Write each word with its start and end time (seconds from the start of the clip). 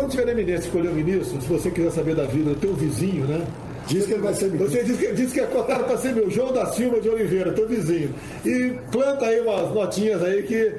quando 0.00 0.12
tiver 0.12 0.28
eminência 0.28 0.66
escolher 0.66 0.88
o 0.88 0.94
ministro, 0.94 1.40
se 1.40 1.46
você 1.46 1.70
quiser 1.70 1.90
saber 1.90 2.14
da 2.14 2.24
vida 2.24 2.50
do 2.50 2.56
teu 2.56 2.74
vizinho, 2.74 3.26
né? 3.26 3.46
Diz 3.86 4.06
que 4.06 4.12
ele 4.12 4.22
vai 4.22 4.32
ser 4.32 4.46
ministro. 4.46 4.70
Você 4.70 4.84
diz 4.84 4.96
que, 4.96 5.12
diz 5.12 5.32
que 5.32 5.40
é 5.40 5.46
cotado 5.46 5.84
para 5.84 5.98
ser 5.98 6.14
meu 6.14 6.30
João 6.30 6.52
da 6.52 6.66
Silva 6.66 7.00
de 7.00 7.08
Oliveira, 7.08 7.52
teu 7.52 7.68
vizinho. 7.68 8.14
E 8.44 8.78
planta 8.90 9.26
aí 9.26 9.40
umas 9.40 9.74
notinhas 9.74 10.22
aí 10.22 10.42
que 10.44 10.74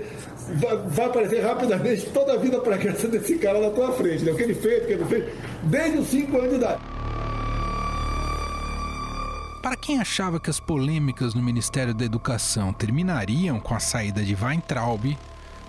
vai, 0.56 0.78
vai 0.88 1.06
aparecer 1.06 1.42
rapidamente 1.42 2.10
toda 2.10 2.34
a 2.34 2.38
vida 2.38 2.60
pregressa 2.60 3.08
desse 3.08 3.36
cara 3.36 3.60
na 3.60 3.70
tua 3.70 3.92
frente, 3.92 4.24
né? 4.24 4.32
O 4.32 4.36
que 4.36 4.42
ele 4.42 4.56
fez, 4.56 4.84
o 4.84 4.88
que 4.88 4.94
ele 4.94 5.06
fez, 5.06 5.26
desde 5.64 5.98
os 6.00 6.08
5 6.08 6.38
anos 6.38 6.50
de 6.50 6.56
idade. 6.56 6.82
Para 9.62 9.76
quem 9.76 10.00
achava 10.00 10.40
que 10.40 10.50
as 10.50 10.60
polêmicas 10.60 11.36
no 11.36 11.44
Ministério 11.44 11.94
da 11.94 12.06
Educação 12.06 12.74
terminariam 12.74 13.60
com 13.60 13.76
a 13.76 13.80
saída 13.80 14.24
de 14.24 14.36
Weintraub, 14.36 15.16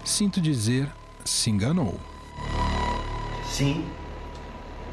sinto 0.05 0.41
dizer, 0.41 0.89
se 1.25 1.51
enganou. 1.51 2.12
Sim, 3.53 3.85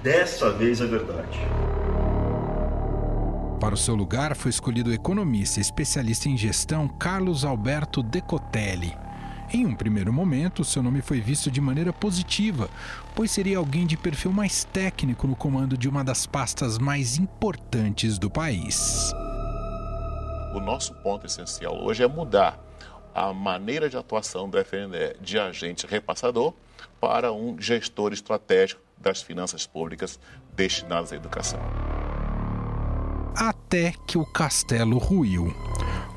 dessa 0.04 0.52
vez 0.52 0.82
é 0.82 0.86
verdade. 0.86 1.40
Para 3.58 3.74
o 3.74 3.78
seu 3.78 3.96
lugar 3.96 4.36
foi 4.36 4.50
escolhido 4.50 4.90
o 4.90 4.94
economista 4.94 5.60
e 5.60 5.62
especialista 5.62 6.28
em 6.28 6.36
gestão 6.36 6.86
Carlos 6.86 7.46
Alberto 7.46 8.04
Decotelli. 8.04 8.98
Em 9.54 9.66
um 9.66 9.74
primeiro 9.74 10.12
momento, 10.12 10.66
seu 10.66 10.84
nome 10.84 11.02
foi 11.02 11.22
visto 11.22 11.50
de 11.50 11.62
maneira 11.62 11.94
positiva, 11.94 12.70
pois 13.16 13.32
seria 13.32 13.58
alguém 13.58 13.88
de 13.88 13.96
perfil 13.96 14.34
mais 14.34 14.66
técnico 14.66 15.26
no 15.26 15.38
comando 15.38 15.78
de 15.78 15.88
uma 15.88 16.04
das 16.04 16.28
pastas 16.28 16.78
mais 16.78 17.18
importantes 17.18 18.20
do 18.20 18.30
país. 18.30 19.14
O 20.54 20.60
nosso 20.60 20.94
ponto 20.96 21.26
essencial 21.26 21.82
hoje 21.82 22.04
é 22.04 22.08
mudar 22.10 22.60
a 23.16 23.32
maneira 23.32 23.90
de 23.90 23.96
atuação 23.96 24.50
do 24.50 24.58
FNDE 24.58 25.16
de 25.22 25.40
agente 25.40 25.88
repassador 25.88 26.54
para 27.00 27.32
um 27.32 27.60
gestor 27.60 28.14
estratégico 28.14 28.82
das 28.98 29.22
finanças 29.22 29.66
públicas 29.66 30.20
destinadas 30.56 31.14
à 31.14 31.16
educação. 31.16 31.60
Até 33.36 33.94
que 34.06 34.18
o 34.18 34.26
castelo 34.26 34.98
ruiu. 34.98 35.54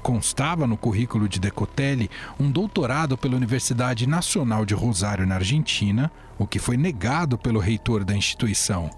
Constava 0.03 0.67
no 0.67 0.77
currículo 0.77 1.29
de 1.29 1.39
Decotelli 1.39 2.11
um 2.41 2.51
doutorado 2.51 3.17
pela 3.17 3.37
Universidade 3.37 4.09
Nacional 4.09 4.65
de 4.65 4.75
Rosário, 4.75 5.25
na 5.25 5.37
Argentina, 5.37 6.11
o 6.37 6.45
que 6.45 6.59
foi 6.59 6.77
negado 6.77 7.39
pelo 7.39 7.61
reitor 7.61 8.03
da 8.03 8.17
instituição. 8.17 8.91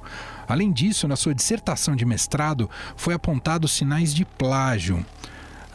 Além 0.49 0.73
disso, 0.73 1.07
na 1.07 1.17
sua 1.17 1.35
dissertação 1.35 1.95
de 1.95 2.07
mestrado, 2.07 2.71
foi 2.97 3.13
apontado 3.13 3.69
sinais 3.69 4.15
de 4.15 4.25
plágio. 4.25 5.05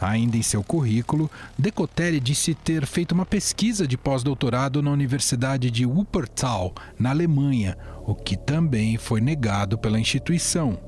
Ainda 0.00 0.36
em 0.36 0.42
seu 0.42 0.64
currículo, 0.64 1.30
Decotelli 1.58 2.18
disse 2.20 2.54
ter 2.54 2.86
feito 2.86 3.12
uma 3.12 3.26
pesquisa 3.26 3.86
de 3.86 3.98
pós-doutorado 3.98 4.82
na 4.82 4.90
Universidade 4.90 5.70
de 5.70 5.84
Wuppertal, 5.84 6.74
na 6.98 7.10
Alemanha, 7.10 7.76
o 8.06 8.14
que 8.14 8.36
também 8.36 8.96
foi 8.96 9.20
negado 9.20 9.76
pela 9.76 10.00
instituição. 10.00 10.78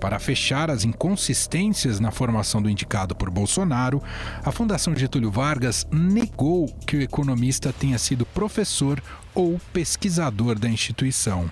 Para 0.00 0.18
fechar 0.18 0.70
as 0.70 0.84
inconsistências 0.84 1.98
na 1.98 2.10
formação 2.10 2.60
do 2.60 2.68
indicado 2.68 3.14
por 3.14 3.30
Bolsonaro, 3.30 4.02
a 4.44 4.52
Fundação 4.52 4.94
Getúlio 4.94 5.30
Vargas 5.30 5.86
negou 5.90 6.66
que 6.86 6.96
o 6.96 7.02
economista 7.02 7.72
tenha 7.72 7.98
sido 7.98 8.26
professor 8.26 9.02
ou 9.34 9.58
pesquisador 9.72 10.58
da 10.58 10.68
instituição. 10.68 11.50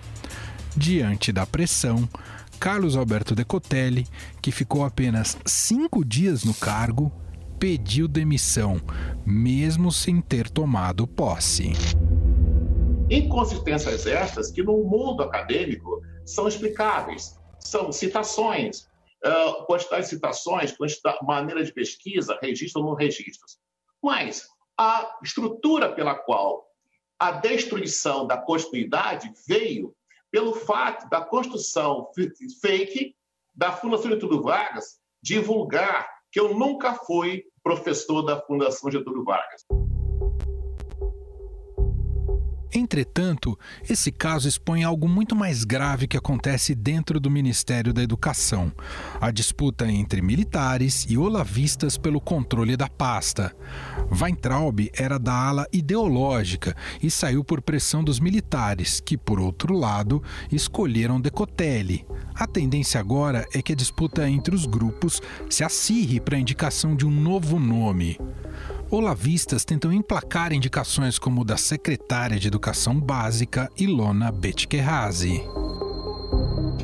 Diante 0.76 1.32
da 1.32 1.46
pressão, 1.46 2.08
Carlos 2.62 2.96
Alberto 2.96 3.34
Decotelli, 3.34 4.06
que 4.40 4.52
ficou 4.52 4.84
apenas 4.84 5.36
cinco 5.44 6.04
dias 6.04 6.44
no 6.44 6.54
cargo, 6.54 7.10
pediu 7.58 8.06
demissão, 8.06 8.80
mesmo 9.26 9.90
sem 9.90 10.20
ter 10.20 10.48
tomado 10.48 11.04
posse. 11.04 11.72
Inconsistências 13.10 14.06
estas 14.06 14.52
que 14.52 14.62
no 14.62 14.84
mundo 14.84 15.24
acadêmico 15.24 16.02
são 16.24 16.46
explicáveis 16.46 17.36
são 17.58 17.90
citações, 17.90 18.88
uh, 19.26 19.66
quantidade 19.66 20.04
de 20.04 20.10
citações, 20.10 20.70
quantidade, 20.70 21.18
maneira 21.24 21.64
de 21.64 21.72
pesquisa, 21.72 22.38
registro 22.40 22.82
ou 22.82 22.90
não 22.90 22.94
registros. 22.94 23.58
Mas 24.00 24.46
a 24.78 25.18
estrutura 25.20 25.90
pela 25.92 26.14
qual 26.14 26.64
a 27.18 27.32
destruição 27.32 28.24
da 28.24 28.36
continuidade 28.36 29.32
veio 29.48 29.92
pelo 30.32 30.54
fato 30.54 31.08
da 31.10 31.20
construção 31.20 32.10
fake 32.60 33.14
da 33.54 33.70
Fundação 33.70 34.10
Getúlio 34.10 34.42
Vargas 34.42 34.98
divulgar 35.22 36.08
que 36.32 36.40
eu 36.40 36.58
nunca 36.58 36.94
fui 36.94 37.44
professor 37.62 38.22
da 38.22 38.40
Fundação 38.40 38.90
Getúlio 38.90 39.22
Vargas. 39.22 39.62
Entretanto, 42.74 43.58
esse 43.88 44.10
caso 44.10 44.48
expõe 44.48 44.82
algo 44.82 45.06
muito 45.06 45.36
mais 45.36 45.62
grave 45.62 46.06
que 46.06 46.16
acontece 46.16 46.74
dentro 46.74 47.20
do 47.20 47.30
Ministério 47.30 47.92
da 47.92 48.02
Educação: 48.02 48.72
a 49.20 49.30
disputa 49.30 49.86
entre 49.86 50.22
militares 50.22 51.04
e 51.08 51.18
olavistas 51.18 51.98
pelo 51.98 52.20
controle 52.20 52.74
da 52.74 52.88
pasta. 52.88 53.54
Weintraub 54.10 54.90
era 54.94 55.18
da 55.18 55.34
ala 55.34 55.66
ideológica 55.70 56.74
e 57.02 57.10
saiu 57.10 57.44
por 57.44 57.60
pressão 57.60 58.02
dos 58.02 58.18
militares, 58.18 59.00
que, 59.00 59.18
por 59.18 59.38
outro 59.38 59.74
lado, 59.74 60.22
escolheram 60.50 61.20
Decotelli. 61.20 62.06
A 62.34 62.46
tendência 62.46 62.98
agora 62.98 63.46
é 63.52 63.60
que 63.60 63.72
a 63.72 63.76
disputa 63.76 64.28
entre 64.28 64.54
os 64.54 64.64
grupos 64.64 65.20
se 65.50 65.62
acirre 65.62 66.20
para 66.20 66.36
a 66.36 66.40
indicação 66.40 66.96
de 66.96 67.04
um 67.04 67.10
novo 67.10 67.60
nome 67.60 68.18
olavistas 68.92 69.64
tentam 69.64 69.90
emplacar 69.90 70.52
indicações 70.52 71.18
como 71.18 71.46
da 71.46 71.56
secretária 71.56 72.38
de 72.38 72.46
Educação 72.46 73.00
Básica, 73.00 73.70
Ilona 73.74 74.30
Betkerhazy. 74.30 75.42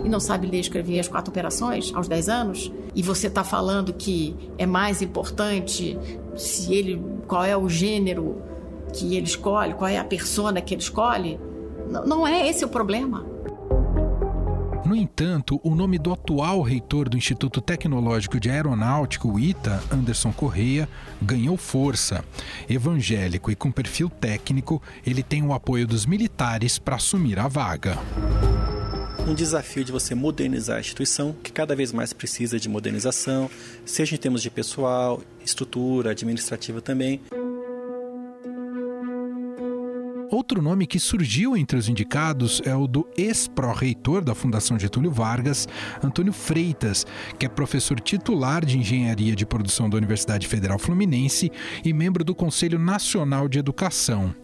E 0.02 0.08
não 0.08 0.18
sabe 0.18 0.46
ler 0.46 0.56
e 0.56 0.60
escrever 0.60 0.98
as 0.98 1.06
quatro 1.06 1.30
operações 1.30 1.92
aos 1.94 2.08
10 2.08 2.28
anos? 2.30 2.72
E 2.94 3.02
você 3.02 3.26
está 3.26 3.44
falando 3.44 3.92
que 3.92 4.34
é 4.56 4.64
mais 4.64 5.02
importante 5.02 5.98
se 6.34 6.72
ele 6.72 6.98
qual 7.26 7.44
é 7.44 7.54
o 7.54 7.68
gênero 7.68 8.40
que 8.94 9.14
ele 9.14 9.26
escolhe, 9.26 9.74
qual 9.74 9.88
é 9.88 9.98
a 9.98 10.04
persona 10.04 10.62
que 10.62 10.72
ele 10.72 10.80
escolhe? 10.80 11.38
Não, 11.90 12.06
não 12.06 12.26
é 12.26 12.48
esse 12.48 12.64
o 12.64 12.68
problema. 12.68 13.26
No 14.88 14.96
entanto, 14.96 15.60
o 15.62 15.74
nome 15.74 15.98
do 15.98 16.14
atual 16.14 16.62
reitor 16.62 17.10
do 17.10 17.16
Instituto 17.18 17.60
Tecnológico 17.60 18.40
de 18.40 18.48
Aeronáutica, 18.48 19.28
o 19.28 19.38
ITA, 19.38 19.82
Anderson 19.92 20.32
Correia, 20.32 20.88
ganhou 21.20 21.58
força. 21.58 22.24
Evangélico 22.66 23.50
e 23.50 23.54
com 23.54 23.70
perfil 23.70 24.08
técnico, 24.08 24.82
ele 25.06 25.22
tem 25.22 25.42
o 25.42 25.52
apoio 25.52 25.86
dos 25.86 26.06
militares 26.06 26.78
para 26.78 26.96
assumir 26.96 27.38
a 27.38 27.46
vaga 27.48 27.98
um 29.26 29.34
desafio 29.34 29.84
de 29.84 29.92
você 29.92 30.14
modernizar 30.14 30.78
a 30.78 30.80
instituição, 30.80 31.36
que 31.42 31.52
cada 31.52 31.76
vez 31.76 31.92
mais 31.92 32.14
precisa 32.14 32.58
de 32.58 32.66
modernização, 32.66 33.50
seja 33.84 34.14
em 34.14 34.18
termos 34.18 34.40
de 34.40 34.48
pessoal, 34.48 35.22
estrutura, 35.44 36.12
administrativa 36.12 36.80
também. 36.80 37.20
Outro 40.48 40.62
nome 40.62 40.86
que 40.86 40.98
surgiu 40.98 41.54
entre 41.58 41.76
os 41.76 41.90
indicados 41.90 42.62
é 42.64 42.74
o 42.74 42.86
do 42.86 43.06
ex-pró-reitor 43.18 44.24
da 44.24 44.34
Fundação 44.34 44.78
Getúlio 44.78 45.10
Vargas, 45.10 45.68
Antônio 46.02 46.32
Freitas, 46.32 47.06
que 47.38 47.44
é 47.44 47.50
professor 47.50 48.00
titular 48.00 48.64
de 48.64 48.78
Engenharia 48.78 49.36
de 49.36 49.44
Produção 49.44 49.90
da 49.90 49.98
Universidade 49.98 50.48
Federal 50.48 50.78
Fluminense 50.78 51.52
e 51.84 51.92
membro 51.92 52.24
do 52.24 52.34
Conselho 52.34 52.78
Nacional 52.78 53.46
de 53.46 53.58
Educação. 53.58 54.34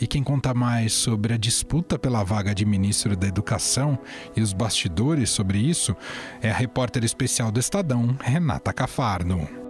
E 0.00 0.06
quem 0.06 0.22
conta 0.22 0.54
mais 0.54 0.92
sobre 0.92 1.34
a 1.34 1.36
disputa 1.36 1.98
pela 1.98 2.22
vaga 2.22 2.54
de 2.54 2.64
ministro 2.64 3.16
da 3.16 3.26
Educação 3.26 3.98
e 4.36 4.40
os 4.40 4.52
bastidores 4.52 5.30
sobre 5.30 5.58
isso 5.58 5.96
é 6.40 6.48
a 6.48 6.54
repórter 6.54 7.02
especial 7.02 7.50
do 7.50 7.58
Estadão, 7.58 8.16
Renata 8.22 8.72
Cafardo. 8.72 9.69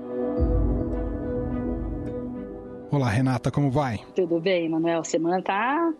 Olá, 2.92 3.08
Renata, 3.08 3.52
como 3.52 3.70
vai? 3.70 4.00
Tudo 4.16 4.40
bem, 4.40 4.68
Manuel. 4.68 5.04
Semana 5.04 5.40
tá 5.40 5.92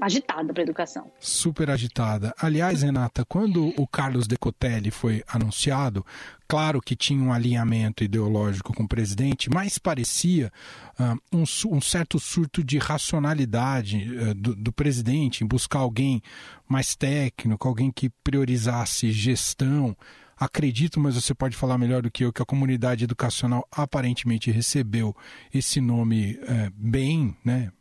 agitada 0.00 0.52
para 0.52 0.62
a 0.62 0.64
educação. 0.64 1.10
Super 1.18 1.70
agitada. 1.70 2.32
Aliás, 2.40 2.82
Renata, 2.82 3.24
quando 3.24 3.74
o 3.76 3.84
Carlos 3.84 4.28
Decotelli 4.28 4.92
foi 4.92 5.24
anunciado, 5.26 6.06
claro 6.46 6.80
que 6.80 6.94
tinha 6.94 7.20
um 7.20 7.32
alinhamento 7.32 8.04
ideológico 8.04 8.72
com 8.72 8.84
o 8.84 8.88
presidente, 8.88 9.50
mas 9.52 9.76
parecia 9.76 10.52
uh, 11.00 11.36
um, 11.36 11.42
um, 11.76 11.80
certo 11.80 12.20
surto 12.20 12.62
de 12.62 12.78
racionalidade 12.78 14.08
uh, 14.08 14.32
do, 14.32 14.54
do, 14.54 14.72
presidente 14.72 15.42
em 15.42 15.48
buscar 15.48 15.80
alguém 15.80 16.22
mais 16.68 16.94
técnico, 16.94 17.66
alguém 17.66 17.90
que 17.90 18.08
priorizasse 18.22 19.10
gestão 19.10 19.96
acredito, 20.36 21.00
mas 21.00 21.14
você 21.14 21.34
pode 21.34 21.56
falar 21.56 21.78
melhor 21.78 22.02
do 22.02 22.10
que 22.10 22.24
eu, 22.24 22.32
que 22.32 22.42
a 22.42 22.46
comunidade 22.46 23.04
educacional 23.04 23.66
aparentemente 23.70 24.50
recebeu 24.50 25.14
esse 25.52 25.80
nome 25.80 26.38
é, 26.42 26.70
bem, 26.74 27.36
né? 27.44 27.72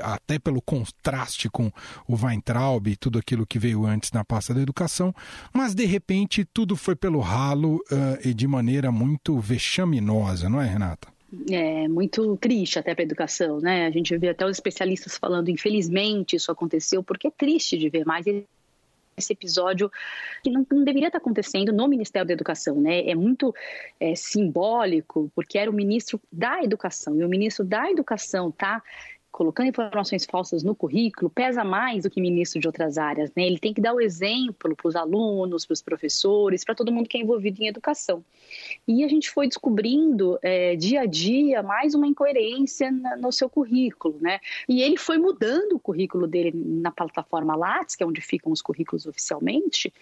até 0.00 0.38
pelo 0.38 0.60
contraste 0.60 1.48
com 1.48 1.70
o 2.06 2.14
Weintraub 2.14 2.86
e 2.88 2.96
tudo 2.96 3.18
aquilo 3.18 3.46
que 3.46 3.58
veio 3.58 3.86
antes 3.86 4.12
na 4.12 4.24
pasta 4.24 4.52
da 4.52 4.60
educação, 4.60 5.14
mas 5.52 5.74
de 5.74 5.84
repente 5.84 6.44
tudo 6.44 6.76
foi 6.76 6.94
pelo 6.94 7.20
ralo 7.20 7.76
uh, 7.90 8.28
e 8.28 8.34
de 8.34 8.46
maneira 8.46 8.92
muito 8.92 9.38
vexaminosa, 9.38 10.48
não 10.48 10.60
é, 10.60 10.66
Renata? 10.66 11.08
é, 11.50 11.86
muito 11.88 12.36
triste 12.38 12.78
até 12.78 12.94
para 12.94 13.02
a 13.02 13.06
educação, 13.06 13.60
né? 13.60 13.86
A 13.86 13.90
gente 13.90 14.16
vê 14.16 14.28
até 14.28 14.44
os 14.46 14.52
especialistas 14.52 15.16
falando, 15.16 15.50
infelizmente 15.50 16.36
isso 16.36 16.50
aconteceu, 16.50 17.02
porque 17.02 17.28
é 17.28 17.30
triste 17.30 17.76
de 17.76 17.88
ver 17.88 18.06
mais 18.06 18.26
esse 19.18 19.32
episódio 19.32 19.90
que 20.42 20.50
não, 20.50 20.66
não, 20.70 20.84
deveria 20.84 21.08
estar 21.08 21.18
acontecendo 21.18 21.72
no 21.72 21.88
Ministério 21.88 22.26
da 22.26 22.32
Educação, 22.32 22.80
né? 22.80 23.08
É 23.08 23.14
muito 23.14 23.54
é, 24.00 24.14
simbólico, 24.14 25.30
porque 25.34 25.58
era 25.58 25.70
o 25.70 25.74
ministro 25.74 26.20
da 26.32 26.62
Educação, 26.62 27.16
e 27.16 27.24
o 27.24 27.28
ministro 27.28 27.64
da 27.64 27.90
Educação 27.90 28.50
tá 28.50 28.82
colocando 29.30 29.68
informações 29.68 30.24
falsas 30.24 30.62
no 30.62 30.74
currículo 30.74 31.30
pesa 31.30 31.62
mais 31.62 32.04
do 32.04 32.10
que 32.10 32.20
ministro 32.20 32.60
de 32.60 32.66
outras 32.66 32.98
áreas, 32.98 33.30
né? 33.36 33.46
Ele 33.46 33.58
tem 33.58 33.72
que 33.72 33.80
dar 33.80 33.94
o 33.94 34.00
exemplo 34.00 34.74
para 34.74 34.88
os 34.88 34.96
alunos, 34.96 35.64
para 35.64 35.74
os 35.74 35.82
professores, 35.82 36.64
para 36.64 36.74
todo 36.74 36.92
mundo 36.92 37.08
que 37.08 37.16
é 37.16 37.20
envolvido 37.20 37.62
em 37.62 37.66
educação. 37.66 38.24
E 38.86 39.04
a 39.04 39.08
gente 39.08 39.30
foi 39.30 39.46
descobrindo 39.46 40.38
é, 40.42 40.74
dia 40.76 41.02
a 41.02 41.06
dia 41.06 41.62
mais 41.62 41.94
uma 41.94 42.06
incoerência 42.06 42.90
na, 42.90 43.16
no 43.16 43.30
seu 43.30 43.48
currículo, 43.48 44.16
né? 44.20 44.40
E 44.68 44.82
ele 44.82 44.96
foi 44.96 45.18
mudando 45.18 45.72
o 45.72 45.78
currículo 45.78 46.26
dele 46.26 46.52
na 46.54 46.90
plataforma 46.90 47.54
Lattes, 47.54 47.94
que 47.94 48.02
é 48.02 48.06
onde 48.06 48.20
ficam 48.20 48.50
os 48.50 48.62
currículos 48.62 49.06
oficialmente, 49.06 49.92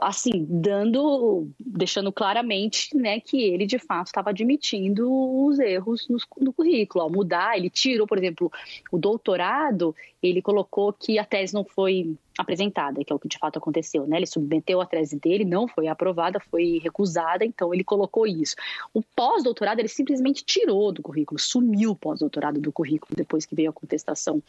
assim, 0.00 0.46
dando, 0.48 1.46
deixando 1.58 2.12
claramente, 2.12 2.96
né, 2.96 3.20
que 3.20 3.42
ele 3.42 3.66
de 3.66 3.78
fato 3.78 4.08
estava 4.08 4.30
admitindo 4.30 5.10
os 5.10 5.58
erros 5.58 6.08
no, 6.08 6.18
no 6.40 6.52
currículo. 6.52 7.04
Ao 7.04 7.10
mudar, 7.10 7.56
ele 7.56 7.70
tirou, 7.70 8.06
por 8.06 8.18
exemplo, 8.18 8.50
o 8.90 8.98
doutorado, 8.98 9.94
ele 10.22 10.42
colocou 10.42 10.92
que 10.92 11.18
a 11.18 11.24
tese 11.24 11.54
não 11.54 11.64
foi 11.64 12.14
apresentada, 12.38 13.04
que 13.04 13.12
é 13.12 13.16
o 13.16 13.18
que 13.18 13.28
de 13.28 13.38
fato 13.38 13.58
aconteceu, 13.58 14.06
né? 14.06 14.16
Ele 14.16 14.26
submeteu 14.26 14.80
a 14.80 14.86
tese 14.86 15.18
dele, 15.18 15.44
não 15.44 15.68
foi 15.68 15.88
aprovada, 15.88 16.40
foi 16.40 16.80
recusada, 16.82 17.44
então 17.44 17.72
ele 17.74 17.84
colocou 17.84 18.26
isso. 18.26 18.56
O 18.94 19.02
pós-doutorado 19.02 19.80
ele 19.80 19.88
simplesmente 19.88 20.44
tirou 20.44 20.92
do 20.92 21.02
currículo, 21.02 21.38
sumiu 21.38 21.90
o 21.90 21.96
pós-doutorado 21.96 22.60
do 22.60 22.72
currículo 22.72 23.14
depois 23.16 23.44
que 23.44 23.54
veio 23.54 23.70
a 23.70 23.72
contestação 23.72 24.42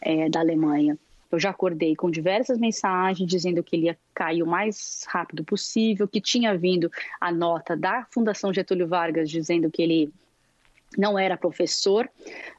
é, 0.00 0.28
da 0.28 0.40
Alemanha. 0.40 0.98
Eu 1.30 1.38
já 1.38 1.50
acordei 1.50 1.94
com 1.94 2.10
diversas 2.10 2.58
mensagens 2.58 3.28
dizendo 3.28 3.62
que 3.62 3.76
ele 3.76 3.86
ia 3.86 3.98
cair 4.12 4.42
o 4.42 4.46
mais 4.46 5.04
rápido 5.06 5.44
possível, 5.44 6.08
que 6.08 6.20
tinha 6.20 6.56
vindo 6.58 6.90
a 7.20 7.30
nota 7.30 7.76
da 7.76 8.04
Fundação 8.10 8.52
Getúlio 8.52 8.88
Vargas 8.88 9.30
dizendo 9.30 9.70
que 9.70 9.80
ele 9.80 10.12
não 10.98 11.16
era 11.16 11.36
professor. 11.36 12.08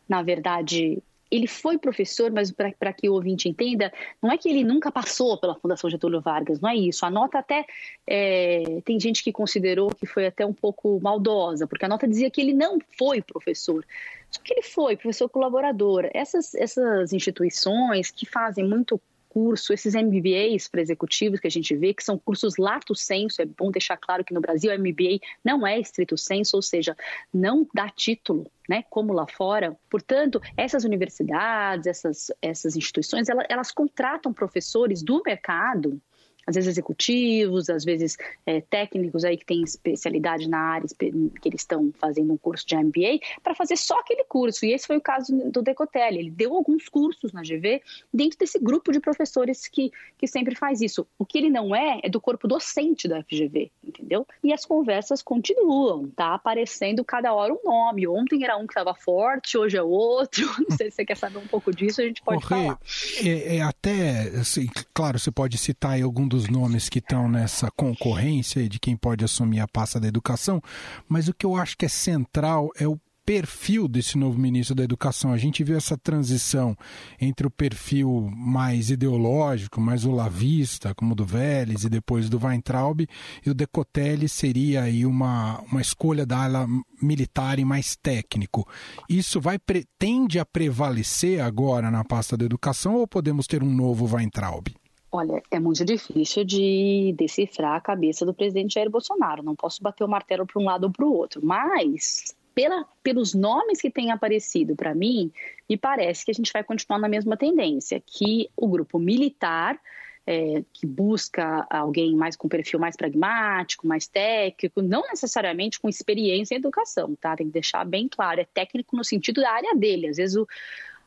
Na 0.07 0.21
verdade, 0.24 1.03
ele 1.31 1.48
foi 1.48 1.78
professor, 1.78 2.30
mas 2.30 2.51
para 2.51 2.92
que 2.92 3.10
o 3.10 3.13
ouvinte 3.13 3.48
entenda, 3.48 3.92
não 4.22 4.30
é 4.30 4.38
que 4.38 4.50
ele 4.50 4.63
nunca 4.63 4.92
passou 4.92 5.38
pela 5.38 5.56
Fundação 5.56 5.89
Getúlio 5.89 6.19
Vargas, 6.19 6.60
não 6.60 6.69
é 6.69 6.75
isso. 6.75 7.06
A 7.06 7.10
nota 7.10 7.39
até 7.39 7.66
é, 8.06 8.81
tem 8.83 9.00
gente 9.00 9.24
que 9.24 9.31
considerou 9.31 9.89
que 9.89 10.06
foi 10.06 10.28
até 10.28 10.45
um 10.45 10.54
pouco 10.54 11.00
maldosa, 11.01 11.66
porque 11.66 11.86
a 11.86 11.88
nota 11.88 12.07
dizia 12.07 12.30
que 12.30 12.42
ele 12.42 12.54
não 12.54 12.80
foi 12.98 13.22
professor. 13.22 13.86
Só 14.30 14.42
que 14.42 14.54
ele 14.54 14.63
foi 14.63 14.95
professor 14.98 15.30
colaborador. 15.30 16.10
Essas, 16.13 16.54
essas 16.56 17.13
instituições 17.13 18.12
que 18.12 18.25
fazem 18.25 18.66
muito 18.66 19.00
curso, 19.33 19.72
esses 19.72 19.94
MBAs 19.95 20.68
para 20.68 20.81
executivos 20.81 21.39
que 21.39 21.48
a 21.48 21.51
gente 21.51 21.74
vê, 21.74 21.94
que 21.94 22.04
são 22.04 22.18
cursos 22.18 22.57
lato 22.57 22.94
senso, 22.94 23.42
é 23.42 23.45
bom 23.45 23.72
deixar 23.72 23.95
claro 23.95 24.25
que 24.25 24.33
no 24.33 24.42
Brasil 24.42 24.69
o 24.69 24.78
MBA 24.78 25.19
não 25.42 25.66
é 25.66 25.80
estrito 25.80 26.18
senso, 26.18 26.57
ou 26.57 26.62
seja, 26.62 26.98
não 27.33 27.66
dá 27.74 27.88
título, 27.88 28.51
né, 28.68 28.83
como 28.89 29.13
lá 29.13 29.25
fora. 29.25 29.74
Portanto, 29.89 30.42
essas 30.57 30.83
universidades, 30.83 31.88
essas, 31.88 32.30
essas 32.42 32.75
instituições, 32.75 33.30
elas, 33.30 33.45
elas 33.48 33.72
contratam 33.72 34.33
professores 34.33 35.01
do 35.01 35.22
mercado 35.25 36.01
às 36.45 36.55
vezes 36.55 36.69
executivos, 36.69 37.69
às 37.69 37.83
vezes 37.83 38.17
é, 38.45 38.61
técnicos 38.61 39.23
aí 39.23 39.38
que 39.38 39.45
têm 39.45 39.63
especialidade 39.63 40.49
na 40.49 40.59
área 40.59 40.88
que 40.97 41.49
eles 41.49 41.61
estão 41.61 41.91
fazendo 41.99 42.33
um 42.33 42.38
curso 42.38 42.65
de 42.65 42.75
MBA 42.75 43.19
para 43.43 43.55
fazer 43.55 43.77
só 43.77 43.99
aquele 43.99 44.23
curso. 44.23 44.65
E 44.65 44.73
esse 44.73 44.88
foi 44.88 44.97
o 44.97 45.01
caso 45.01 45.35
do 45.51 45.61
Decotelli. 45.61 46.19
Ele 46.19 46.31
deu 46.31 46.55
alguns 46.55 46.89
cursos 46.89 47.31
na 47.31 47.41
GV 47.41 47.81
dentro 48.13 48.38
desse 48.38 48.59
grupo 48.59 48.91
de 48.91 48.99
professores 48.99 49.67
que, 49.67 49.91
que 50.17 50.27
sempre 50.27 50.55
faz 50.55 50.81
isso. 50.81 51.07
O 51.17 51.25
que 51.25 51.38
ele 51.38 51.49
não 51.49 51.75
é 51.75 51.99
é 52.03 52.09
do 52.09 52.19
corpo 52.19 52.47
docente 52.47 53.07
da 53.07 53.23
FGV, 53.23 53.71
entendeu? 53.83 54.25
E 54.43 54.53
as 54.53 54.65
conversas 54.65 55.21
continuam, 55.21 56.09
tá 56.09 56.33
aparecendo 56.33 57.03
cada 57.03 57.33
hora 57.33 57.53
um 57.53 57.59
nome. 57.63 58.07
Ontem 58.07 58.43
era 58.43 58.57
um 58.57 58.65
que 58.65 58.73
estava 58.73 58.93
forte, 58.93 59.57
hoje 59.57 59.77
é 59.77 59.83
outro. 59.83 60.45
Não 60.67 60.77
sei 60.77 60.89
se 60.89 60.97
você 60.97 61.05
quer 61.05 61.17
saber 61.17 61.38
um 61.38 61.47
pouco 61.47 61.73
disso, 61.73 62.01
a 62.01 62.05
gente 62.05 62.21
pode 62.21 62.45
falar. 62.45 62.79
É, 63.23 63.57
é 63.57 63.61
até, 63.61 64.29
assim, 64.39 64.67
claro, 64.93 65.19
você 65.19 65.31
pode 65.31 65.57
citar 65.57 65.91
aí 65.91 66.01
algum 66.01 66.27
dos 66.27 66.40
nomes 66.47 66.89
que 66.89 66.99
estão 66.99 67.29
nessa 67.29 67.69
concorrência 67.71 68.67
de 68.67 68.79
quem 68.79 68.95
pode 68.95 69.23
assumir 69.23 69.59
a 69.59 69.67
pasta 69.67 69.99
da 69.99 70.07
educação, 70.07 70.61
mas 71.07 71.27
o 71.27 71.33
que 71.33 71.45
eu 71.45 71.55
acho 71.55 71.77
que 71.77 71.85
é 71.85 71.89
central 71.89 72.69
é 72.77 72.88
o 72.88 72.99
perfil 73.25 73.88
desse 73.88 74.17
novo 74.17 74.38
ministro 74.38 74.75
da 74.75 74.83
Educação. 74.83 75.31
A 75.31 75.38
gente 75.38 75.63
viu 75.63 75.77
essa 75.77 75.97
transição 75.97 76.75
entre 77.19 77.47
o 77.47 77.51
perfil 77.51 78.29
mais 78.35 78.89
ideológico, 78.89 79.79
mais 79.79 80.05
olavista, 80.05 80.93
como 80.95 81.13
o 81.13 81.15
do 81.15 81.25
Vélez 81.25 81.83
e 81.83 81.89
depois 81.89 82.29
do 82.29 82.43
Weintraub, 82.43 83.07
e 83.45 83.49
o 83.49 83.53
Decotelli 83.53 84.27
seria 84.27 84.83
aí 84.83 85.05
uma, 85.05 85.61
uma 85.61 85.81
escolha 85.81 86.25
da 86.25 86.43
ala 86.43 86.67
militar 87.01 87.59
e 87.59 87.65
mais 87.65 87.95
técnico. 87.95 88.67
Isso 89.07 89.39
vai 89.39 89.57
tende 89.97 90.39
a 90.39 90.45
prevalecer 90.45 91.41
agora 91.41 91.91
na 91.91 92.03
pasta 92.03 92.35
da 92.35 92.45
Educação 92.45 92.95
ou 92.95 93.07
podemos 93.07 93.47
ter 93.47 93.63
um 93.63 93.73
novo 93.73 94.13
Weintraub? 94.13 94.67
Olha, 95.13 95.44
é 95.52 95.60
muito 95.60 95.84
difícil 95.84 96.46
de 96.46 97.13
decifrar 97.18 97.75
a 97.75 97.81
cabeça 97.81 98.25
do 98.25 98.34
presidente 98.34 98.75
Jair 98.75 98.90
Bolsonaro. 98.90 99.44
Não 99.44 99.56
posso 99.56 99.84
bater 99.84 100.06
o 100.06 100.08
martelo 100.08 100.48
para 100.48 100.62
um 100.62 100.66
lado 100.66 100.86
ou 100.86 100.92
para 100.92 101.06
o 101.06 101.13
outro. 101.13 101.46
Mas, 101.46 102.34
pela, 102.56 102.86
pelos 103.04 103.34
nomes 103.34 103.81
que 103.81 103.92
têm 103.92 104.10
aparecido 104.10 104.74
para 104.74 104.96
mim, 104.96 105.30
me 105.69 105.75
parece 105.75 106.24
que 106.24 106.31
a 106.31 106.34
gente 106.34 106.54
vai 106.54 106.63
continuar 106.63 106.98
na 106.98 107.10
mesma 107.10 107.36
tendência, 107.36 108.02
que 108.06 108.50
o 108.56 108.69
grupo 108.69 108.98
militar 108.98 109.78
é, 110.25 110.63
que 110.72 110.86
busca 110.86 111.66
alguém 111.69 112.16
mais 112.16 112.36
com 112.36 112.48
perfil 112.48 112.80
mais 112.80 112.96
pragmático, 112.96 113.88
mais 113.88 114.08
técnico, 114.08 114.81
não 114.81 115.02
necessariamente 115.10 115.80
com 115.80 115.90
experiência 115.90 116.56
em 116.56 116.58
educação, 116.58 117.16
tá? 117.16 117.36
Tem 117.36 117.48
que 117.48 117.54
deixar 117.54 117.84
bem 117.86 118.08
claro, 118.08 118.40
é 118.40 118.46
técnico 118.46 118.96
no 118.96 119.04
sentido 119.04 119.42
da 119.42 119.52
área 119.52 119.75
dele. 119.75 120.08
Às 120.08 120.18
vezes 120.18 120.36
o, 120.38 120.48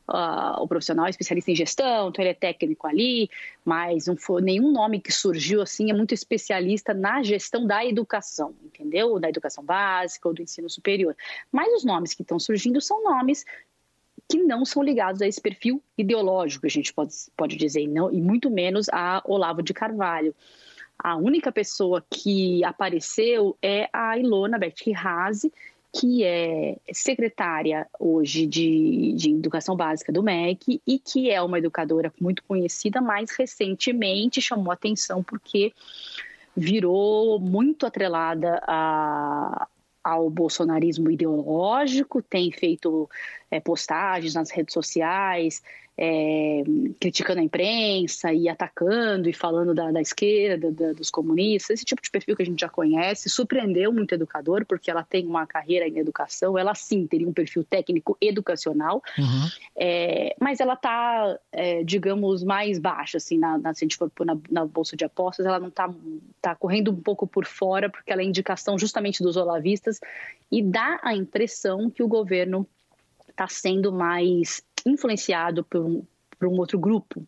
uh, 0.09 0.61
o 0.61 0.67
profissional 0.67 1.07
é 1.07 1.09
especialista 1.09 1.51
em 1.51 1.55
gestão, 1.55 2.09
então 2.09 2.23
ele 2.23 2.31
é 2.31 2.33
técnico 2.33 2.87
ali, 2.87 3.29
mas 3.63 4.07
não 4.07 4.15
foi 4.15 4.41
nenhum 4.41 4.71
nome 4.71 4.99
que 4.99 5.11
surgiu 5.11 5.61
assim 5.61 5.89
é 5.89 5.93
muito 5.93 6.13
especialista 6.13 6.93
na 6.93 7.23
gestão 7.23 7.65
da 7.65 7.85
educação, 7.85 8.53
entendeu? 8.63 9.19
Da 9.19 9.29
educação 9.29 9.63
básica 9.63 10.27
ou 10.27 10.33
do 10.33 10.41
ensino 10.41 10.69
superior. 10.69 11.15
Mas 11.51 11.73
os 11.73 11.83
nomes 11.83 12.13
que 12.13 12.21
estão 12.21 12.39
surgindo 12.39 12.79
são 12.81 13.03
nomes 13.03 13.45
que 14.27 14.37
não 14.37 14.65
são 14.65 14.81
ligados 14.81 15.21
a 15.21 15.27
esse 15.27 15.39
perfil 15.39 15.81
ideológico, 15.97 16.65
a 16.65 16.69
gente 16.69 16.93
pode, 16.93 17.13
pode 17.37 17.55
dizer, 17.55 17.81
e, 17.81 17.87
não, 17.87 18.11
e 18.11 18.19
muito 18.19 18.49
menos 18.49 18.87
a 18.89 19.21
Olavo 19.25 19.61
de 19.61 19.73
Carvalho. 19.73 20.33
A 20.97 21.15
única 21.15 21.51
pessoa 21.51 22.03
que 22.09 22.63
apareceu 22.63 23.57
é 23.61 23.89
a 23.91 24.17
Ilona 24.17 24.57
Beck 24.57 24.91
Razi, 24.91 25.51
que 25.97 26.25
é 26.25 26.75
secretária 26.91 27.87
hoje 27.97 28.45
de, 28.45 29.13
de 29.13 29.31
Educação 29.31 29.77
Básica 29.77 30.11
do 30.11 30.21
MEC 30.21 30.81
e 30.85 30.99
que 30.99 31.31
é 31.31 31.41
uma 31.41 31.57
educadora 31.57 32.13
muito 32.19 32.43
conhecida, 32.43 32.99
mas 32.99 33.31
recentemente 33.31 34.41
chamou 34.41 34.73
atenção 34.73 35.23
porque 35.23 35.71
virou 36.55 37.39
muito 37.39 37.85
atrelada 37.85 38.61
a, 38.67 39.67
ao 40.03 40.29
bolsonarismo 40.29 41.09
ideológico, 41.09 42.21
tem 42.21 42.51
feito 42.51 43.09
é, 43.49 43.61
postagens 43.61 44.33
nas 44.33 44.51
redes 44.51 44.73
sociais, 44.73 45.63
é, 45.97 46.63
criticando 46.99 47.39
a 47.39 47.43
imprensa 47.43 48.33
e 48.33 48.49
atacando 48.49 49.29
e 49.29 49.33
falando 49.33 49.73
da, 49.73 49.91
da 49.91 50.01
esquerda, 50.01 50.71
da, 50.71 50.93
dos 50.93 51.09
comunistas, 51.09 51.75
esse 51.75 51.85
tipo 51.85 52.01
de 52.01 52.11
perfil 52.11 52.35
que 52.35 52.43
a 52.43 52.45
gente 52.45 52.59
já 52.59 52.69
conhece, 52.69 53.29
surpreendeu 53.29 53.93
muito 53.93 54.13
educador, 54.13 54.65
porque 54.65 54.91
ela 54.91 55.03
tem 55.03 55.25
uma 55.25 55.47
carreira 55.47 55.87
em 55.87 55.97
educação, 55.97 56.57
ela 56.57 56.75
sim 56.75 57.07
teria 57.07 57.27
um 57.27 57.33
perfil 57.33 57.63
técnico 57.63 58.17
educacional, 58.19 59.01
uhum. 59.17 59.49
é, 59.75 60.35
mas 60.39 60.59
ela 60.59 60.73
está, 60.73 61.39
é, 61.51 61.83
digamos, 61.83 62.43
mais 62.43 62.77
baixa, 62.77 63.17
assim, 63.17 63.37
na, 63.37 63.57
na, 63.57 63.73
se 63.73 63.83
a 63.83 63.85
gente 63.85 63.97
for 63.97 64.11
na, 64.25 64.37
na 64.49 64.65
bolsa 64.65 64.97
de 64.97 65.05
apostas, 65.05 65.45
ela 65.45 65.59
não 65.59 65.69
está 65.69 65.89
tá 66.41 66.55
correndo 66.55 66.91
um 66.91 67.01
pouco 67.01 67.25
por 67.25 67.45
fora, 67.45 67.89
porque 67.89 68.11
ela 68.11 68.21
é 68.21 68.25
indicação 68.25 68.77
justamente 68.77 69.23
dos 69.23 69.37
olavistas 69.37 69.99
e 70.51 70.61
dá 70.61 70.99
a 71.01 71.15
impressão 71.15 71.89
que 71.89 72.03
o 72.03 72.07
governo 72.07 72.67
está 73.29 73.47
sendo 73.47 73.91
mais 73.91 74.63
influenciado 74.85 75.63
por 75.63 75.81
um, 75.81 76.03
por 76.37 76.47
um 76.47 76.57
outro 76.57 76.77
grupo. 76.77 77.25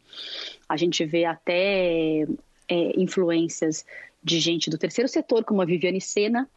A 0.67 0.77
gente 0.77 1.03
vê 1.05 1.25
até 1.25 2.23
é, 2.67 2.99
influências 2.99 3.85
de 4.23 4.39
gente 4.39 4.69
do 4.69 4.77
terceiro 4.77 5.07
setor, 5.07 5.43
como 5.45 5.61
a 5.61 5.65
Viviane 5.65 6.01
Sena, 6.01 6.49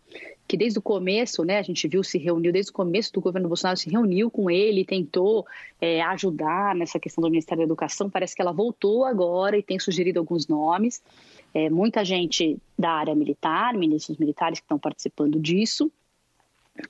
que 0.49 0.57
desde 0.57 0.81
o 0.81 0.83
começo, 0.83 1.45
né, 1.45 1.59
a 1.59 1.63
gente 1.63 1.87
viu, 1.87 2.03
se 2.03 2.19
reuniu, 2.19 2.53
desde 2.53 2.73
o 2.73 2.75
começo 2.75 3.13
do 3.13 3.21
governo 3.21 3.47
Bolsonaro, 3.47 3.79
se 3.79 3.89
reuniu 3.89 4.29
com 4.29 4.51
ele, 4.51 4.85
tentou 4.85 5.47
é, 5.81 6.03
ajudar 6.03 6.75
nessa 6.75 6.99
questão 6.99 7.23
do 7.23 7.31
Ministério 7.31 7.61
da 7.61 7.65
Educação. 7.67 8.11
Parece 8.11 8.35
que 8.35 8.43
ela 8.43 8.51
voltou 8.51 9.05
agora 9.05 9.57
e 9.57 9.63
tem 9.63 9.79
sugerido 9.79 10.19
alguns 10.19 10.49
nomes. 10.49 11.01
É, 11.55 11.71
muita 11.71 12.05
gente 12.05 12.59
da 12.77 12.91
área 12.91 13.15
militar, 13.15 13.75
ministros 13.75 14.19
militares 14.19 14.59
que 14.59 14.65
estão 14.65 14.79
participando 14.79 15.39
disso. 15.39 15.91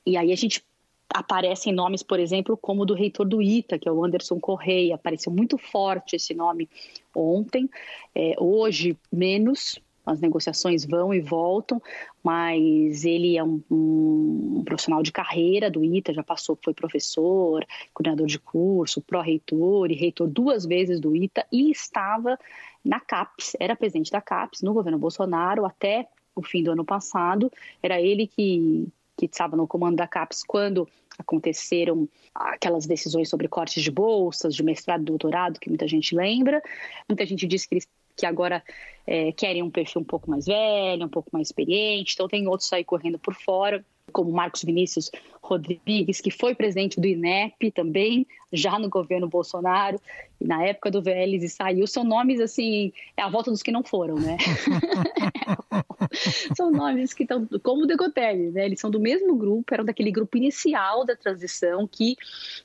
E 0.07 0.17
aí 0.17 0.33
a 0.33 0.37
gente 0.37 0.65
aparecem 1.13 1.73
nomes, 1.73 2.03
por 2.03 2.21
exemplo, 2.21 2.57
como 2.57 2.83
o 2.83 2.87
do 2.87 2.95
reitor 2.95 3.27
do 3.27 3.43
ITA, 3.43 3.79
que 3.79 3.89
é 3.89 3.93
o 3.93 4.05
Anderson 4.05 4.39
Correia. 4.39 4.95
Apareceu 4.95 5.33
muito 5.33 5.59
forte 5.59 6.17
esse 6.17 6.35
nome 6.35 6.69
ontem. 7.15 7.69
É, 8.15 8.35
hoje, 8.39 8.97
menos. 9.13 9.79
As 10.07 10.19
negociações 10.19 10.85
vão 10.85 11.13
e 11.13 11.21
voltam, 11.21 11.81
mas 12.25 13.05
ele 13.05 13.37
é 13.37 13.45
um, 13.45 13.63
um, 13.71 14.57
um 14.57 14.65
profissional 14.65 15.03
de 15.03 15.13
carreira 15.13 15.71
do 15.71 15.85
ITA, 15.85 16.15
já 16.15 16.23
passou, 16.23 16.59
foi 16.65 16.73
professor, 16.73 17.65
coordenador 17.93 18.27
de 18.27 18.39
curso, 18.39 19.03
pró-reitor 19.03 19.91
e 19.91 19.95
reitor 19.95 20.27
duas 20.27 20.65
vezes 20.65 20.99
do 20.99 21.15
ITA 21.15 21.47
e 21.53 21.71
estava 21.71 22.39
na 22.85 22.99
CAPES, 22.99 23.57
era 23.61 23.77
presidente 23.77 24.11
da 24.11 24.23
CAPES 24.23 24.63
no 24.63 24.73
governo 24.73 24.99
Bolsonaro 24.99 25.67
até 25.67 26.09
o 26.35 26.43
fim 26.43 26.63
do 26.63 26.73
ano 26.73 26.85
passado. 26.85 27.53
Era 27.83 28.01
ele 28.01 28.27
que, 28.27 28.89
que 29.27 29.27
estava 29.27 29.55
no 29.57 29.67
comando 29.67 29.97
da 29.97 30.07
CAPES 30.07 30.45
quando 30.45 30.89
aconteceram 31.19 32.09
aquelas 32.35 32.87
decisões 32.87 33.29
sobre 33.29 33.49
cortes 33.49 33.83
de 33.83 33.91
bolsas, 33.91 34.55
de 34.55 34.63
mestrado 34.63 35.05
doutorado, 35.05 35.61
que 35.61 35.69
muita 35.69 35.87
gente 35.87 36.15
lembra. 36.15 36.63
Muita 37.07 37.27
gente 37.27 37.47
disse 37.47 37.69
que 37.69 37.75
eles 37.75 37.89
que 38.17 38.27
agora 38.27 38.63
é, 39.07 39.33
querem 39.33 39.63
um 39.63 39.71
perfil 39.71 40.03
um 40.03 40.05
pouco 40.05 40.31
mais 40.31 40.45
velho, 40.45 41.07
um 41.07 41.09
pouco 41.09 41.31
mais 41.33 41.49
experiente, 41.49 42.13
então 42.15 42.29
tem 42.29 42.47
outros 42.47 42.71
aí 42.71 42.85
correndo 42.85 43.19
por 43.19 43.35
fora 43.35 43.83
como 44.11 44.31
Marcos 44.31 44.63
Vinícius 44.63 45.11
Rodrigues, 45.43 46.21
que 46.21 46.31
foi 46.31 46.55
presidente 46.55 47.01
do 47.01 47.07
INEP 47.07 47.71
também, 47.71 48.27
já 48.53 48.79
no 48.79 48.89
governo 48.89 49.29
Bolsonaro, 49.29 50.01
e 50.41 50.47
na 50.47 50.65
época 50.65 50.91
do 50.91 51.03
Vélez 51.03 51.43
e 51.43 51.49
saiu, 51.49 51.87
são 51.87 52.05
nomes 52.05 52.41
assim, 52.41 52.93
é 53.17 53.23
a 53.23 53.29
volta 53.29 53.51
dos 53.51 53.63
que 53.63 53.71
não 53.71 53.83
foram, 53.83 54.17
né? 54.17 54.37
são 56.57 56.71
nomes 56.71 57.13
que 57.13 57.25
estão, 57.25 57.47
como 57.63 57.83
o 57.83 57.87
Degotelli, 57.87 58.51
né? 58.51 58.67
Eles 58.67 58.81
são 58.81 58.91
do 58.91 59.01
mesmo 59.01 59.37
grupo, 59.37 59.73
eram 59.73 59.85
daquele 59.85 60.11
grupo 60.11 60.37
inicial 60.37 61.05
da 61.05 61.15
transição 61.15 61.87
que, 61.87 62.17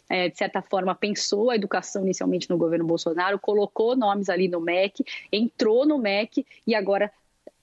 é, 0.10 0.30
de 0.30 0.38
certa 0.38 0.62
forma, 0.62 0.96
pensou 0.96 1.50
a 1.50 1.56
educação 1.56 2.04
inicialmente 2.04 2.50
no 2.50 2.58
governo 2.58 2.86
Bolsonaro, 2.86 3.40
colocou 3.40 3.96
nomes 3.96 4.30
ali 4.30 4.48
no 4.48 4.62
MEC, 4.62 5.04
entrou 5.32 5.86
no 5.86 5.98
MEC 5.98 6.46
e 6.66 6.74
agora 6.74 7.12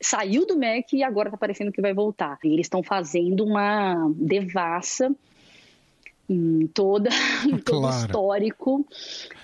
saiu 0.02 0.46
do 0.46 0.56
MEC 0.56 0.96
e 0.96 1.02
agora 1.02 1.28
está 1.28 1.38
parecendo 1.38 1.72
que 1.72 1.80
vai 1.80 1.94
voltar. 1.94 2.38
E 2.44 2.48
eles 2.48 2.66
estão 2.66 2.82
fazendo 2.82 3.44
uma 3.44 4.10
devassa 4.16 5.14
em 6.28 6.66
toda 6.68 7.10
em 7.44 7.58
todo 7.58 7.80
claro. 7.80 8.06
histórico 8.06 8.86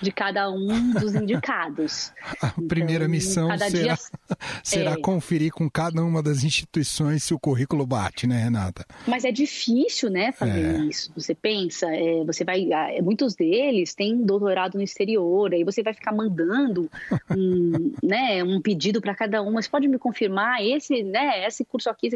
de 0.00 0.12
cada 0.12 0.50
um 0.50 0.92
dos 0.92 1.14
indicados. 1.14 2.12
A 2.40 2.48
então, 2.48 2.68
primeira 2.68 3.08
missão 3.08 3.48
será, 3.50 3.68
dia... 3.68 3.94
será 4.62 4.90
é... 4.92 4.96
conferir 4.96 5.52
com 5.52 5.68
cada 5.68 6.02
uma 6.02 6.22
das 6.22 6.44
instituições 6.44 7.24
se 7.24 7.34
o 7.34 7.38
currículo 7.38 7.86
bate, 7.86 8.26
né, 8.26 8.44
Renata? 8.44 8.86
Mas 9.06 9.24
é 9.24 9.32
difícil, 9.32 10.10
né, 10.10 10.32
fazer 10.32 10.76
é. 10.76 10.78
isso. 10.84 11.12
Você 11.14 11.34
pensa, 11.34 11.86
é, 11.90 12.24
você 12.24 12.44
vai, 12.44 12.72
ah, 12.72 13.02
muitos 13.02 13.34
deles 13.34 13.94
têm 13.94 14.24
doutorado 14.24 14.76
no 14.76 14.82
exterior, 14.82 15.52
aí 15.52 15.64
você 15.64 15.82
vai 15.82 15.92
ficar 15.92 16.12
mandando 16.12 16.90
um, 17.30 17.92
né, 18.02 18.42
um 18.44 18.60
pedido 18.60 19.00
para 19.00 19.14
cada 19.14 19.42
um. 19.42 19.52
Mas 19.52 19.68
pode 19.68 19.88
me 19.88 19.98
confirmar 19.98 20.64
esse, 20.64 21.02
né, 21.02 21.46
esse 21.46 21.64
curso 21.64 21.90
aqui? 21.90 22.10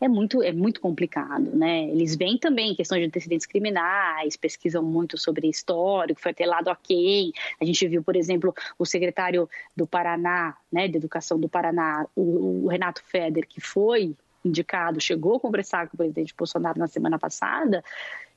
É 0.00 0.08
muito, 0.08 0.42
é 0.42 0.52
muito 0.52 0.80
complicado, 0.80 1.56
né? 1.56 1.84
Eles 1.84 2.16
vêm 2.16 2.36
também 2.36 2.74
questões 2.74 3.00
de 3.00 3.06
antecedentes 3.06 3.46
criminais, 3.46 4.36
pesquisam 4.36 4.82
muito 4.82 5.16
sobre 5.16 5.48
histórico, 5.48 6.20
foi 6.20 6.32
atrelado 6.32 6.68
a 6.68 6.76
quem. 6.76 7.32
A 7.60 7.64
gente 7.64 7.86
viu, 7.88 8.02
por 8.02 8.14
exemplo, 8.14 8.54
o 8.78 8.84
secretário 8.84 9.48
do 9.74 9.86
Paraná, 9.86 10.56
né, 10.70 10.86
de 10.86 10.98
Educação 10.98 11.40
do 11.40 11.48
Paraná, 11.48 12.06
o, 12.14 12.64
o 12.64 12.68
Renato 12.68 13.02
Feder, 13.04 13.46
que 13.46 13.60
foi 13.60 14.14
indicado, 14.44 15.00
chegou 15.00 15.36
a 15.36 15.40
conversar 15.40 15.88
com 15.88 15.94
o 15.94 15.98
presidente 15.98 16.34
Bolsonaro 16.36 16.78
na 16.78 16.86
semana 16.86 17.18
passada, 17.18 17.82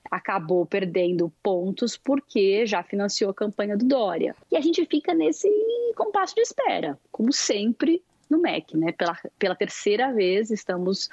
acabou 0.09 0.65
perdendo 0.65 1.31
pontos 1.43 1.97
porque 1.97 2.65
já 2.65 2.81
financiou 2.81 3.31
a 3.31 3.33
campanha 3.33 3.77
do 3.77 3.85
Dória. 3.85 4.35
E 4.51 4.57
a 4.57 4.61
gente 4.61 4.83
fica 4.85 5.13
nesse 5.13 5.49
compasso 5.95 6.33
de 6.33 6.41
espera, 6.41 6.97
como 7.11 7.31
sempre 7.33 8.01
no 8.29 8.39
MEC, 8.39 8.77
né? 8.77 8.91
Pela, 8.91 9.17
pela 9.37 9.55
terceira 9.55 10.13
vez 10.13 10.51
estamos 10.51 11.09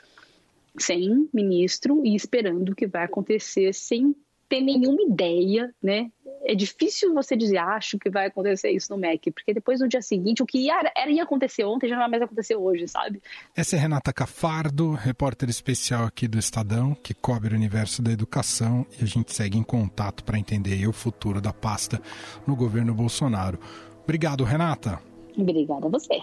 sem 0.79 1.29
ministro 1.33 2.05
e 2.05 2.15
esperando 2.15 2.71
o 2.71 2.75
que 2.75 2.87
vai 2.87 3.05
acontecer 3.05 3.73
sem 3.73 4.15
ter 4.49 4.61
nenhuma 4.61 5.03
ideia, 5.03 5.73
né? 5.83 6.11
É 6.45 6.55
difícil 6.55 7.13
você 7.13 7.37
dizer, 7.37 7.59
acho 7.59 7.99
que 7.99 8.09
vai 8.09 8.27
acontecer 8.27 8.71
isso 8.71 8.93
no 8.93 8.99
MEC, 8.99 9.33
porque 9.33 9.53
depois 9.53 9.81
no 9.81 9.89
dia 9.89 10.01
seguinte, 10.01 10.43
o 10.43 10.47
que 10.47 10.59
ia, 10.59 10.93
era, 10.97 11.11
ia 11.11 11.25
acontecer 11.25 11.65
ontem 11.65 11.89
já 11.89 11.97
não 11.97 12.03
vai 12.03 12.11
mais 12.11 12.23
acontecer 12.23 12.55
hoje, 12.55 12.87
sabe? 12.87 13.21
Essa 13.57 13.75
é 13.75 13.79
Renata 13.79 14.13
Cafardo, 14.13 14.93
repórter 14.93 15.49
especial 15.49 16.05
aqui 16.05 16.29
do 16.29 16.39
Estadão, 16.39 16.95
que 16.95 17.15
cobre 17.15 17.53
o 17.53 17.57
universo 17.57 18.01
da 18.01 18.13
educação 18.13 18.87
e 19.01 19.03
a 19.03 19.07
gente 19.07 19.35
segue 19.35 19.59
em 19.59 19.65
contato 19.65 20.23
para 20.23 20.39
entender 20.39 20.87
o 20.87 20.93
futuro 20.93 21.41
da 21.41 21.53
pasta 21.53 22.01
no 22.47 22.55
governo 22.55 22.95
Bolsonaro. 22.95 23.59
Obrigado, 24.05 24.45
Renata. 24.45 25.01
Obrigada 25.37 25.87
a 25.87 25.91
você. 25.91 26.21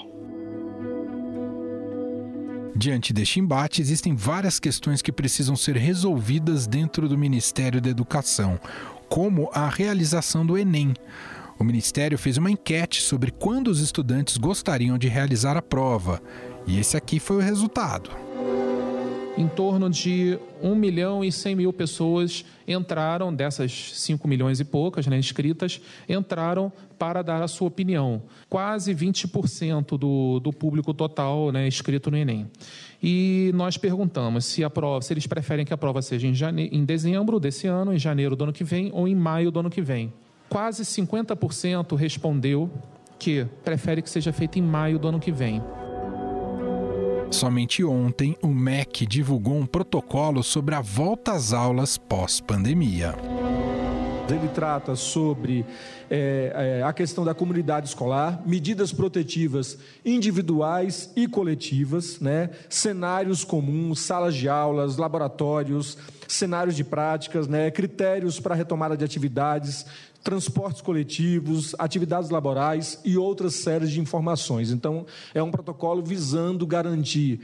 Diante 2.76 3.14
deste 3.14 3.40
embate, 3.40 3.82
existem 3.82 4.16
várias 4.16 4.60
questões 4.60 5.02
que 5.02 5.12
precisam 5.12 5.56
ser 5.56 5.78
resolvidas 5.78 6.66
dentro 6.66 7.08
do 7.08 7.18
Ministério 7.18 7.80
da 7.80 7.90
Educação, 7.90 8.60
como 9.08 9.50
a 9.54 9.70
realização 9.70 10.46
do 10.46 10.58
Enem. 10.58 10.94
O 11.60 11.64
Ministério 11.64 12.18
fez 12.18 12.38
uma 12.38 12.50
enquete 12.50 13.02
sobre 13.02 13.30
quando 13.30 13.68
os 13.68 13.80
estudantes 13.80 14.38
gostariam 14.38 14.98
de 14.98 15.08
realizar 15.08 15.56
a 15.56 15.62
prova, 15.62 16.22
e 16.66 16.80
esse 16.80 16.98
aqui 16.98 17.20
foi 17.20 17.38
o 17.38 17.42
resultado 17.42 18.33
em 19.38 19.48
torno 19.48 19.90
de 19.90 20.38
1 20.62 20.76
milhão 20.76 21.24
e 21.24 21.32
100 21.32 21.56
mil 21.56 21.74
pessoas 21.74 22.46
entraram, 22.68 23.34
dessas 23.34 23.92
5 23.96 24.28
milhões 24.28 24.60
e 24.60 24.66
poucas 24.66 25.08
né, 25.08 25.18
inscritas, 25.18 25.82
entraram 26.08 26.72
para 26.98 27.22
dar 27.22 27.42
a 27.42 27.48
sua 27.48 27.68
opinião. 27.68 28.22
Quase 28.50 28.94
20% 28.94 29.98
do, 29.98 30.40
do 30.40 30.54
público 30.54 30.94
total 30.94 31.52
né, 31.52 31.68
inscrito 31.68 32.12
no 32.12 32.18
Enem. 32.18 32.48
E 33.02 33.52
nós 33.56 33.78
perguntamos 33.78 34.46
se, 34.46 34.64
a 34.64 34.70
prova, 34.70 35.02
se 35.02 35.14
eles 35.14 35.28
preferem 35.28 35.66
que 35.66 35.74
a 35.74 35.78
prova 35.78 36.02
seja 36.02 36.28
em, 36.28 36.34
jane, 36.34 36.70
em 36.72 36.86
dezembro 36.86 37.40
desse 37.40 37.68
ano, 37.68 37.94
em 37.94 38.00
janeiro 38.00 38.36
do 38.36 38.44
ano 38.44 38.54
que 38.54 38.64
vem 38.64 38.92
ou 38.94 39.08
em 39.08 39.16
maio 39.16 39.52
do 39.52 39.60
ano 39.60 39.70
que 39.70 39.82
vem. 39.82 40.14
Quase 40.48 40.84
50% 40.84 41.96
respondeu 41.96 42.72
que 43.18 43.46
prefere 43.64 44.02
que 44.02 44.10
seja 44.10 44.32
feita 44.32 44.60
em 44.60 44.62
maio 44.62 45.00
do 45.00 45.08
ano 45.08 45.20
que 45.20 45.32
vem. 45.32 45.62
Somente 47.34 47.84
ontem, 47.84 48.38
o 48.44 48.48
MEC 48.48 49.08
divulgou 49.08 49.58
um 49.58 49.66
protocolo 49.66 50.44
sobre 50.44 50.76
a 50.76 50.82
volta 50.82 51.32
às 51.32 51.52
aulas 51.52 51.98
pós-pandemia. 51.98 53.16
Ele 54.30 54.48
trata 54.48 54.96
sobre 54.96 55.66
é, 56.10 56.80
é, 56.80 56.84
a 56.84 56.94
questão 56.94 57.26
da 57.26 57.34
comunidade 57.34 57.90
escolar, 57.90 58.42
medidas 58.46 58.94
protetivas 58.94 59.78
individuais 60.06 61.12
e 61.14 61.28
coletivas, 61.28 62.22
né? 62.22 62.50
cenários 62.70 63.44
comuns, 63.44 64.00
salas 64.00 64.34
de 64.34 64.48
aulas, 64.48 64.96
laboratórios, 64.96 65.98
cenários 66.26 66.76
de 66.76 66.86
práticas, 66.86 67.48
né? 67.50 67.70
critérios 67.70 68.40
para 68.40 68.56
retomada 68.56 68.96
de 68.96 69.04
atividades, 69.04 69.86
transportes 70.24 70.82
coletivos, 70.82 71.76
atividades 71.78 72.30
laborais 72.30 73.00
e 73.04 73.18
outras 73.18 73.56
séries 73.56 73.92
de 73.92 74.00
informações. 74.00 74.72
Então, 74.72 75.06
é 75.34 75.44
um 75.44 75.52
protocolo 75.52 76.02
visando 76.02 76.66
garantir 76.66 77.42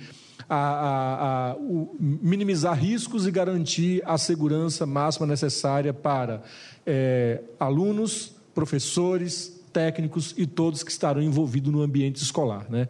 a, 0.47 0.55
a, 0.55 1.51
a 1.51 1.55
o, 1.55 1.95
minimizar 1.99 2.77
riscos 2.77 3.25
e 3.27 3.31
garantir 3.31 4.01
a 4.05 4.17
segurança 4.17 4.85
máxima 4.85 5.25
necessária 5.25 5.93
para 5.93 6.43
é, 6.85 7.41
alunos, 7.59 8.33
professores, 8.53 9.59
técnicos 9.71 10.33
e 10.37 10.45
todos 10.45 10.83
que 10.83 10.91
estarão 10.91 11.21
envolvidos 11.21 11.71
no 11.71 11.81
ambiente 11.81 12.21
escolar. 12.21 12.65
Né? 12.69 12.87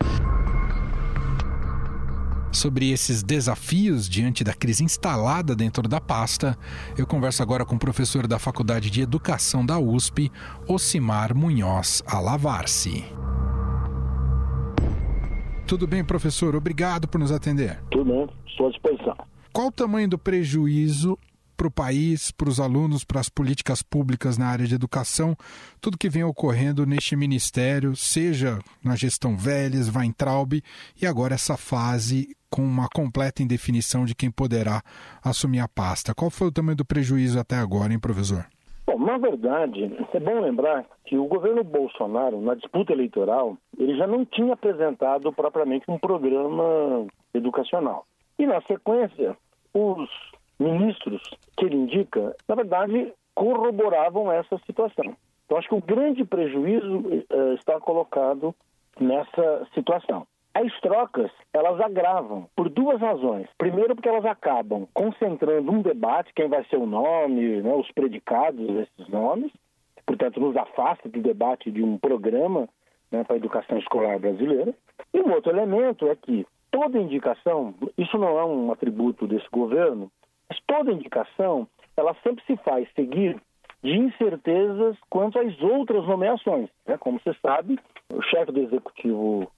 Sobre 2.52 2.92
esses 2.92 3.22
desafios 3.22 4.10
diante 4.10 4.44
da 4.44 4.54
crise 4.54 4.84
instalada 4.84 5.56
dentro 5.56 5.88
da 5.88 6.02
pasta, 6.02 6.58
eu 6.98 7.06
converso 7.06 7.44
agora 7.44 7.64
com 7.64 7.76
o 7.76 7.80
professor 7.80 8.26
da 8.26 8.40
Faculdade 8.40 8.90
de 8.90 9.02
Educação 9.02 9.66
da 9.66 9.78
USP, 9.78 10.32
Ocimar 10.68 11.36
Munhoz 11.36 12.02
Alavarce. 12.08 13.06
Tudo 15.70 15.86
bem, 15.86 16.04
professor? 16.04 16.56
Obrigado 16.56 17.08
por 17.08 17.20
nos 17.20 17.32
atender. 17.32 17.80
Tudo 17.92 18.06
bem, 18.06 18.28
estou 18.48 18.66
à 18.66 18.70
disposição. 18.72 19.16
Qual 19.54 19.68
o 19.68 19.72
tamanho 19.72 20.10
do 20.10 20.18
prejuízo 20.18 21.16
para 21.56 21.68
o 21.68 21.72
país, 21.72 22.32
para 22.32 22.50
os 22.50 22.60
alunos, 22.60 23.04
para 23.04 23.20
as 23.20 23.30
políticas 23.30 23.84
públicas 23.84 24.36
na 24.36 24.48
área 24.48 24.66
de 24.66 24.74
educação, 24.74 25.38
tudo 25.80 25.96
que 25.96 26.10
vem 26.10 26.24
ocorrendo 26.24 26.88
neste 26.88 27.16
ministério, 27.16 27.96
seja 27.96 28.58
na 28.84 28.96
gestão 28.96 29.38
Vélez, 29.38 29.96
Weintraub 29.96 30.54
e 31.00 31.06
agora 31.06 31.36
essa 31.36 31.56
fase 31.56 32.36
com 32.50 32.64
uma 32.64 32.90
completa 32.90 33.44
indefinição 33.44 34.06
de 34.06 34.16
quem 34.16 34.32
poderá 34.32 34.82
assumir 35.24 35.60
a 35.60 35.68
pasta. 35.68 36.16
Qual 36.16 36.32
foi 36.32 36.48
o 36.48 36.52
tamanho 36.52 36.78
do 36.78 36.86
prejuízo 36.86 37.38
até 37.40 37.58
agora, 37.58 37.94
hein, 37.94 38.00
professor? 38.00 38.48
Na 39.00 39.18
verdade, 39.18 39.90
é 40.14 40.20
bom 40.20 40.42
lembrar 40.42 40.86
que 41.06 41.18
o 41.18 41.24
governo 41.24 41.64
Bolsonaro, 41.64 42.42
na 42.42 42.54
disputa 42.54 42.92
eleitoral, 42.92 43.58
ele 43.78 43.96
já 43.96 44.06
não 44.06 44.26
tinha 44.26 44.54
apresentado 44.54 45.32
propriamente 45.32 45.90
um 45.90 45.98
programa 45.98 47.08
educacional. 47.34 48.06
E, 48.38 48.46
na 48.46 48.60
sequência, 48.64 49.38
os 49.74 50.10
ministros 50.60 51.22
que 51.56 51.64
ele 51.64 51.78
indica, 51.78 52.36
na 52.46 52.56
verdade, 52.56 53.14
corroboravam 53.34 54.30
essa 54.30 54.58
situação. 54.66 55.16
Então, 55.46 55.58
acho 55.58 55.70
que 55.70 55.76
o 55.76 55.82
grande 55.82 56.26
prejuízo 56.26 56.98
uh, 56.98 57.54
está 57.54 57.80
colocado 57.80 58.54
nessa 59.00 59.66
situação. 59.74 60.28
As 60.60 60.78
trocas, 60.82 61.32
elas 61.54 61.80
agravam 61.80 62.50
por 62.54 62.68
duas 62.68 63.00
razões. 63.00 63.48
Primeiro, 63.58 63.96
porque 63.96 64.10
elas 64.10 64.26
acabam 64.26 64.86
concentrando 64.94 65.72
um 65.72 65.82
debate, 65.82 66.34
quem 66.36 66.50
vai 66.50 66.66
ser 66.66 66.76
o 66.76 66.86
nome, 66.86 67.62
né, 67.62 67.74
os 67.74 67.90
predicados 67.94 68.68
desses 68.68 69.08
nomes, 69.08 69.54
portanto, 70.06 70.38
nos 70.42 70.58
afasta 70.58 71.08
do 71.08 71.22
debate 71.22 71.72
de 71.72 71.82
um 71.82 71.98
programa 71.98 72.68
né, 73.10 73.24
para 73.24 73.36
a 73.36 73.38
educação 73.38 73.78
escolar 73.78 74.20
brasileira. 74.20 74.76
E 75.14 75.22
um 75.22 75.32
outro 75.32 75.50
elemento 75.50 76.10
é 76.10 76.16
que 76.18 76.46
toda 76.70 77.00
indicação, 77.00 77.74
isso 77.98 78.18
não 78.18 78.38
é 78.38 78.44
um 78.44 78.70
atributo 78.70 79.28
desse 79.28 79.48
governo, 79.50 80.12
mas 80.50 80.60
toda 80.68 80.92
indicação, 80.92 81.70
ela 81.96 82.14
sempre 82.22 82.44
se 82.44 82.58
faz 82.58 82.86
seguir 82.96 83.42
de 83.82 83.98
incertezas 83.98 84.98
quanto 85.10 85.40
às 85.40 85.58
outras 85.62 86.06
nomeações. 86.06 86.70
Né? 86.86 86.98
Como 86.98 87.18
você 87.18 87.34
sabe, 87.42 87.80
o 88.14 88.22
chefe 88.24 88.52
do 88.52 88.60
executivo 88.60 89.50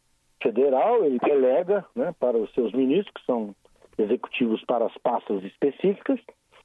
federal 0.42 1.04
ele 1.04 1.20
delega 1.20 1.86
né, 1.96 2.14
para 2.20 2.38
os 2.38 2.52
seus 2.54 2.72
ministros, 2.74 3.14
que 3.14 3.26
são 3.26 3.56
executivos 3.98 4.64
para 4.66 4.86
as 4.86 4.98
pastas 4.98 5.44
específicas. 5.44 6.20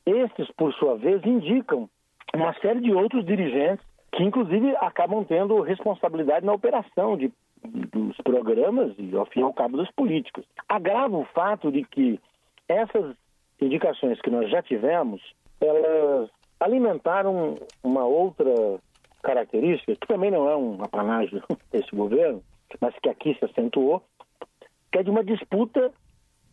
Esses, 0.04 0.50
por 0.56 0.72
sua 0.74 0.96
vez, 0.96 1.24
indicam 1.24 1.88
uma 2.34 2.54
série 2.60 2.80
de 2.80 2.92
outros 2.92 3.24
dirigentes 3.24 3.84
que, 4.12 4.22
inclusive, 4.22 4.74
acabam 4.76 5.24
tendo 5.24 5.60
responsabilidade 5.60 6.46
na 6.46 6.52
operação 6.52 7.16
de, 7.16 7.32
dos 7.64 8.16
programas 8.18 8.94
e, 8.98 9.14
ao 9.16 9.26
fim 9.26 9.40
e 9.40 9.42
ao 9.42 9.52
cabo, 9.52 9.76
das 9.76 9.90
políticas. 9.92 10.44
Agrava 10.68 11.16
o 11.16 11.24
fato 11.26 11.70
de 11.70 11.82
que 11.84 12.20
essas 12.68 13.14
indicações 13.60 14.20
que 14.20 14.30
nós 14.30 14.50
já 14.50 14.62
tivemos, 14.62 15.20
elas 15.60 16.30
alimentaram 16.60 17.56
uma 17.82 18.04
outra 18.04 18.78
característica, 19.22 19.96
que 19.96 20.06
também 20.06 20.30
não 20.30 20.48
é 20.48 20.56
um 20.56 20.82
apanágio 20.82 21.42
desse 21.72 21.94
governo, 21.94 22.42
mas 22.80 22.94
que 23.02 23.08
aqui 23.08 23.36
se 23.38 23.44
acentuou, 23.44 24.02
que 24.90 24.98
é 24.98 25.02
de 25.02 25.10
uma 25.10 25.24
disputa 25.24 25.92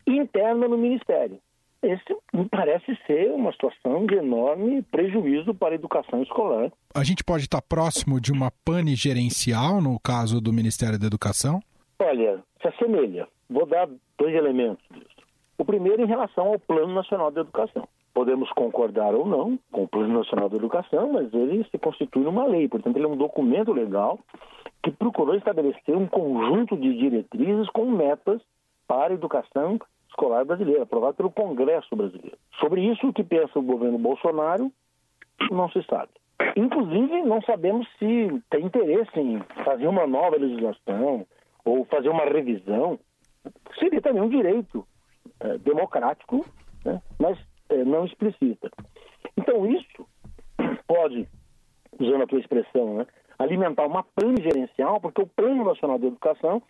interna 0.06 0.68
no 0.68 0.76
Ministério. 0.76 1.38
Esse 1.82 2.16
me 2.32 2.48
parece 2.48 2.96
ser 3.06 3.30
uma 3.32 3.52
situação 3.52 4.06
de 4.06 4.14
enorme 4.14 4.80
prejuízo 4.82 5.54
para 5.54 5.74
a 5.74 5.74
educação 5.74 6.22
escolar. 6.22 6.72
A 6.94 7.04
gente 7.04 7.22
pode 7.22 7.44
estar 7.44 7.60
próximo 7.60 8.18
de 8.18 8.32
uma 8.32 8.50
pane 8.64 8.94
gerencial 8.94 9.82
no 9.82 10.00
caso 10.00 10.40
do 10.40 10.52
Ministério 10.52 10.98
da 10.98 11.06
Educação? 11.06 11.60
Olha, 11.98 12.42
se 12.62 12.68
assemelha. 12.68 13.28
Vou 13.50 13.66
dar 13.66 13.86
dois 14.18 14.34
elementos 14.34 14.82
disso. 14.90 15.14
O 15.58 15.64
primeiro 15.64 16.02
em 16.02 16.06
relação 16.06 16.48
ao 16.48 16.58
Plano 16.58 16.94
Nacional 16.94 17.30
de 17.30 17.40
Educação. 17.40 17.86
Podemos 18.14 18.48
concordar 18.52 19.12
ou 19.14 19.26
não 19.26 19.58
com 19.72 19.82
o 19.82 19.88
Plano 19.88 20.14
Nacional 20.18 20.48
de 20.48 20.56
Educação, 20.56 21.12
mas 21.12 21.34
ele 21.34 21.64
se 21.64 21.78
constitui 21.78 22.22
numa 22.22 22.46
lei, 22.46 22.68
portanto, 22.68 22.96
ele 22.96 23.04
é 23.04 23.08
um 23.08 23.16
documento 23.16 23.72
legal 23.72 24.20
que 24.82 24.92
procurou 24.92 25.34
estabelecer 25.34 25.96
um 25.96 26.06
conjunto 26.06 26.76
de 26.76 26.96
diretrizes 26.96 27.68
com 27.70 27.86
metas 27.86 28.40
para 28.86 29.12
a 29.12 29.14
educação 29.14 29.80
escolar 30.08 30.44
brasileira, 30.44 30.84
aprovado 30.84 31.16
pelo 31.16 31.30
Congresso 31.30 31.96
brasileiro. 31.96 32.38
Sobre 32.60 32.82
isso, 32.82 33.08
o 33.08 33.12
que 33.12 33.24
pensa 33.24 33.58
o 33.58 33.62
governo 33.62 33.98
Bolsonaro, 33.98 34.70
não 35.50 35.68
se 35.70 35.82
sabe. 35.84 36.10
Inclusive, 36.56 37.22
não 37.22 37.42
sabemos 37.42 37.86
se 37.98 38.42
tem 38.50 38.64
interesse 38.64 39.18
em 39.18 39.40
fazer 39.64 39.88
uma 39.88 40.06
nova 40.06 40.36
legislação 40.36 41.26
ou 41.64 41.84
fazer 41.86 42.08
uma 42.08 42.24
revisão. 42.24 42.98
Seria 43.78 44.00
também 44.00 44.22
um 44.22 44.28
direito 44.28 44.86
é, 45.40 45.58
democrático, 45.58 46.44
né? 46.84 47.02
mas 47.18 47.38
é, 47.68 47.84
não 47.84 48.04
explicita. 48.04 48.70
Então, 49.36 49.66
isso 49.66 50.06
pode, 50.86 51.28
usando 51.98 52.22
a 52.22 52.26
tua 52.26 52.40
expressão, 52.40 52.94
né? 52.98 53.06
alimentar 53.38 53.86
uma 53.86 54.02
plano 54.02 54.40
gerencial, 54.40 55.00
porque 55.00 55.22
o 55.22 55.26
Plano 55.26 55.64
Nacional 55.64 55.98
de 55.98 56.06
Educação 56.06 56.62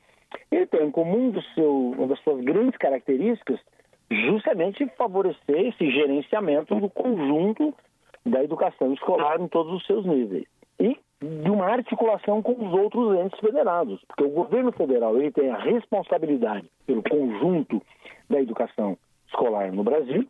ele 0.51 0.67
tem 0.67 0.87
em 0.87 0.91
comum 0.91 1.31
do 1.31 1.43
seu, 1.55 1.91
uma 1.91 2.07
das 2.09 2.21
suas 2.21 2.43
grandes 2.43 2.77
características 2.77 3.61
justamente 4.11 4.87
favorecer 4.97 5.67
esse 5.67 5.91
gerenciamento 5.91 6.75
do 6.79 6.91
conjunto 6.91 7.75
da 8.25 8.43
educação 8.43 8.93
escolar 8.93 9.41
em 9.41 9.49
todos 9.49 9.73
os 9.75 9.87
seus 9.87 10.05
níveis. 10.05 10.47
E 10.79 10.99
de 11.21 11.51
uma 11.51 11.67
articulação 11.67 12.43
com 12.43 12.53
os 12.53 12.73
outros 12.73 13.19
entes 13.19 13.39
federados, 13.39 14.01
porque 14.09 14.25
o 14.25 14.31
governo 14.31 14.73
federal 14.73 15.17
ele 15.17 15.31
tem 15.31 15.51
a 15.51 15.57
responsabilidade 15.57 16.69
pelo 16.87 17.03
conjunto 17.03 17.81
da 18.29 18.41
educação 18.41 18.99
escolar 19.29 19.73
no 19.73 19.83
Brasil, 19.83 20.27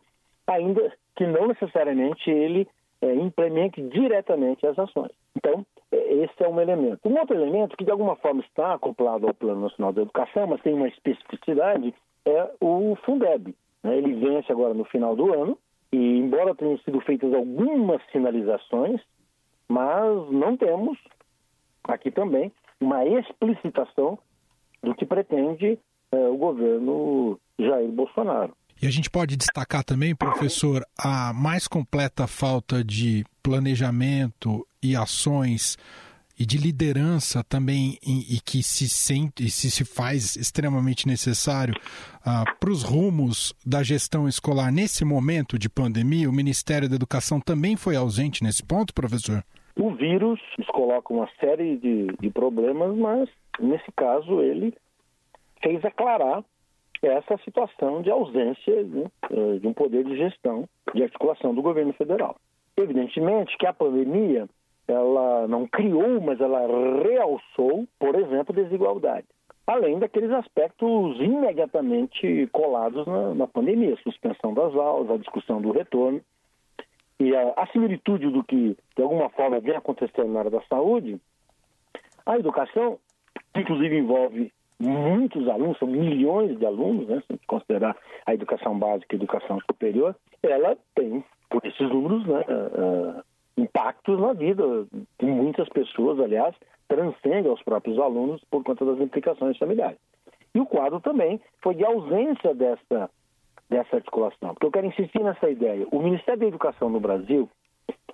ainda 0.47 0.93
que 1.15 1.25
não 1.25 1.47
necessariamente 1.47 2.29
ele 2.29 2.67
é, 3.01 3.13
implemente 3.13 3.81
diretamente 3.81 4.65
as 4.65 4.77
ações. 4.77 5.11
Então, 5.35 5.65
é, 5.91 6.13
esse 6.15 6.43
é 6.43 6.47
um 6.47 6.59
elemento. 6.59 7.07
Um 7.07 7.17
outro 7.19 7.35
elemento 7.35 7.77
que 7.77 7.85
de 7.85 7.91
alguma 7.91 8.15
forma 8.15 8.41
está 8.41 8.73
acoplado 8.73 9.27
ao 9.27 9.33
Plano 9.33 9.61
Nacional 9.61 9.93
da 9.93 10.01
Educação, 10.01 10.47
mas 10.47 10.61
tem 10.61 10.73
uma 10.73 10.87
especificidade, 10.87 11.93
é 12.25 12.51
o 12.61 12.95
Fundeb. 13.05 13.55
Né? 13.83 13.97
Ele 13.97 14.13
vence 14.13 14.51
agora 14.51 14.73
no 14.73 14.85
final 14.85 15.15
do 15.15 15.33
ano 15.33 15.57
e, 15.91 16.17
embora 16.17 16.55
tenham 16.55 16.77
sido 16.79 16.99
feitas 17.01 17.33
algumas 17.33 18.01
sinalizações, 18.11 19.01
mas 19.67 20.31
não 20.31 20.57
temos 20.57 20.97
aqui 21.83 22.11
também 22.11 22.51
uma 22.79 23.05
explicitação 23.05 24.17
do 24.81 24.93
que 24.93 25.05
pretende 25.05 25.79
é, 26.11 26.27
o 26.27 26.37
governo 26.37 27.39
Jair 27.57 27.89
Bolsonaro. 27.89 28.53
E 28.85 28.87
a 28.87 28.91
gente 28.91 29.09
pode 29.09 29.35
destacar 29.35 29.83
também, 29.83 30.15
professor, 30.15 30.85
a 30.95 31.33
mais 31.33 31.67
completa 31.67 32.27
falta 32.27 32.83
de 32.83 33.25
planejamento 33.41 34.63
e 34.79 34.95
ações 34.95 35.75
e 36.39 36.45
de 36.45 36.59
liderança 36.59 37.43
também 37.43 37.97
e, 38.05 38.39
que 38.45 38.61
se 38.61 38.87
sente 38.87 39.43
e 39.43 39.49
se, 39.49 39.71
se 39.71 39.83
faz 39.83 40.35
extremamente 40.35 41.07
necessário 41.07 41.73
uh, 41.73 42.45
para 42.59 42.69
os 42.69 42.83
rumos 42.83 43.55
da 43.65 43.81
gestão 43.81 44.27
escolar 44.27 44.71
nesse 44.71 45.03
momento 45.03 45.57
de 45.57 45.67
pandemia, 45.67 46.29
o 46.29 46.31
Ministério 46.31 46.87
da 46.87 46.95
Educação 46.95 47.39
também 47.39 47.75
foi 47.75 47.95
ausente 47.95 48.43
nesse 48.43 48.63
ponto, 48.63 48.93
professor? 48.93 49.43
O 49.75 49.95
vírus 49.95 50.39
nos 50.59 50.67
coloca 50.67 51.11
uma 51.11 51.27
série 51.39 51.77
de, 51.77 52.15
de 52.21 52.29
problemas, 52.29 52.95
mas 52.95 53.27
nesse 53.59 53.91
caso 53.93 54.43
ele 54.43 54.75
fez 55.63 55.83
aclarar 55.83 56.43
essa 57.01 57.37
situação 57.43 58.01
de 58.01 58.09
ausência 58.09 58.83
né, 58.83 59.05
eh, 59.29 59.59
de 59.59 59.67
um 59.67 59.73
poder 59.73 60.03
de 60.03 60.17
gestão, 60.17 60.67
de 60.93 61.03
articulação 61.03 61.53
do 61.53 61.61
governo 61.61 61.93
federal. 61.93 62.35
Evidentemente 62.77 63.57
que 63.57 63.65
a 63.65 63.73
pandemia 63.73 64.47
ela 64.87 65.47
não 65.47 65.67
criou, 65.67 66.21
mas 66.21 66.39
ela 66.39 66.59
realçou, 67.01 67.87
por 67.99 68.15
exemplo, 68.15 68.53
desigualdade. 68.53 69.25
Além 69.65 69.97
daqueles 69.97 70.29
aspectos 70.31 71.19
imediatamente 71.19 72.47
colados 72.51 73.05
na, 73.07 73.33
na 73.33 73.47
pandemia, 73.47 73.95
a 73.95 74.03
suspensão 74.03 74.53
das 74.53 74.75
aulas, 74.75 75.09
a 75.09 75.17
discussão 75.17 75.59
do 75.59 75.71
retorno. 75.71 76.21
E 77.19 77.35
a, 77.35 77.53
a 77.57 77.67
similitude 77.67 78.29
do 78.29 78.43
que, 78.43 78.77
de 78.95 79.01
alguma 79.01 79.29
forma, 79.29 79.59
vem 79.59 79.75
acontecendo 79.75 80.31
na 80.31 80.39
área 80.39 80.51
da 80.51 80.61
saúde, 80.63 81.19
a 82.25 82.37
educação, 82.37 82.99
que 83.53 83.61
inclusive 83.61 83.97
envolve 83.97 84.51
muitos 84.79 85.47
alunos, 85.47 85.77
são 85.77 85.87
milhões 85.87 86.57
de 86.57 86.65
alunos, 86.65 87.07
né, 87.07 87.21
se 87.27 87.37
considerar 87.47 87.95
a 88.25 88.33
educação 88.33 88.77
básica 88.77 89.15
e 89.15 89.17
a 89.17 89.21
educação 89.21 89.59
superior, 89.61 90.15
ela 90.43 90.77
tem, 90.95 91.23
por 91.49 91.65
esses 91.65 91.89
números, 91.89 92.25
né, 92.25 92.41
uh, 92.41 93.23
impactos 93.57 94.19
na 94.19 94.33
vida 94.33 94.85
de 95.19 95.25
muitas 95.25 95.69
pessoas, 95.69 96.19
aliás, 96.19 96.55
transcende 96.87 97.47
aos 97.47 97.61
próprios 97.63 97.97
alunos 97.99 98.43
por 98.51 98.63
conta 98.63 98.85
das 98.85 98.99
implicações 98.99 99.57
familiares. 99.57 99.97
E 100.53 100.59
o 100.59 100.65
quadro 100.65 100.99
também 100.99 101.41
foi 101.61 101.75
de 101.75 101.83
ausência 101.83 102.53
dessa, 102.53 103.09
dessa 103.69 103.95
articulação. 103.97 104.53
Porque 104.53 104.67
eu 104.67 104.71
quero 104.71 104.87
insistir 104.87 105.21
nessa 105.21 105.49
ideia. 105.49 105.87
O 105.91 106.01
Ministério 106.01 106.39
da 106.39 106.47
Educação 106.47 106.89
no 106.89 106.99
Brasil, 106.99 107.49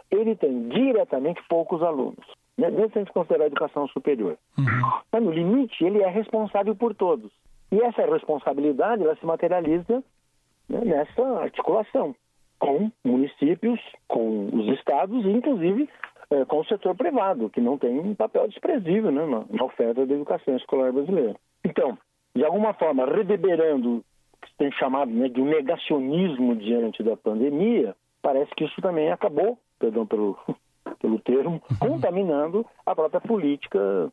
ele 0.09 0.35
tem 0.35 0.69
diretamente 0.69 1.41
poucos 1.47 1.83
alunos? 1.83 2.25
Mesmo 2.57 2.89
se 2.91 2.97
a 2.97 3.01
gente 3.01 3.13
considerar 3.13 3.45
a 3.45 3.47
educação 3.47 3.87
superior. 3.87 4.37
Uhum. 4.57 4.65
Mas, 5.11 5.23
no 5.23 5.31
limite, 5.31 5.83
ele 5.83 6.01
é 6.01 6.09
responsável 6.09 6.75
por 6.75 6.93
todos. 6.93 7.31
E 7.71 7.81
essa 7.81 8.05
responsabilidade, 8.05 9.03
ela 9.03 9.15
se 9.15 9.25
materializa 9.25 10.03
né, 10.69 10.81
nessa 10.83 11.23
articulação 11.39 12.15
com 12.59 12.91
municípios, 13.03 13.79
com 14.07 14.49
os 14.53 14.67
estados 14.77 15.25
e, 15.25 15.29
inclusive, 15.29 15.89
é, 16.29 16.45
com 16.45 16.59
o 16.59 16.65
setor 16.65 16.95
privado, 16.95 17.49
que 17.49 17.59
não 17.59 17.77
tem 17.77 17.99
um 17.99 18.13
papel 18.13 18.47
desprezível 18.47 19.11
né, 19.11 19.25
na, 19.25 19.43
na, 19.49 19.63
oferta 19.63 20.05
da 20.05 20.13
educação 20.13 20.55
escolar 20.55 20.91
brasileira. 20.91 21.35
Então, 21.63 21.97
de 22.35 22.45
alguma 22.45 22.73
forma, 22.73 23.05
reverberando 23.05 23.97
o 23.97 24.03
que 24.41 24.49
se 24.49 24.57
tem 24.57 24.71
chamado 24.73 25.11
né, 25.11 25.27
de 25.27 25.41
um 25.41 25.45
negacionismo 25.45 26.55
diante 26.55 27.01
da 27.03 27.17
pandemia, 27.17 27.95
parece 28.21 28.51
que 28.55 28.65
isso 28.65 28.81
também 28.81 29.11
acabou, 29.11 29.57
perdão 29.79 30.05
pelo, 30.05 30.37
pelo 31.01 31.19
termo, 31.19 31.61
contaminando 31.79 32.65
a 32.85 32.95
própria 32.95 33.19
política 33.19 34.11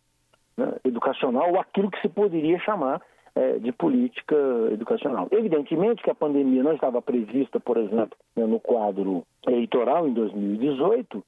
né, 0.57 0.75
educacional, 0.85 1.51
ou 1.51 1.61
aquilo 1.61 1.91
que 1.91 2.01
se 2.01 2.09
poderia 2.09 2.59
chamar 2.61 3.01
é, 3.35 3.59
de 3.59 3.71
política 3.71 4.37
educacional. 4.73 5.29
Evidentemente 5.31 6.03
que 6.03 6.11
a 6.11 6.15
pandemia 6.15 6.63
não 6.63 6.73
estava 6.73 7.01
prevista, 7.01 7.61
por 7.61 7.77
exemplo, 7.77 8.17
né, 8.35 8.47
no 8.47 8.59
quadro 8.59 9.25
eleitoral 9.47 10.09
em 10.09 10.13
2018, 10.13 11.23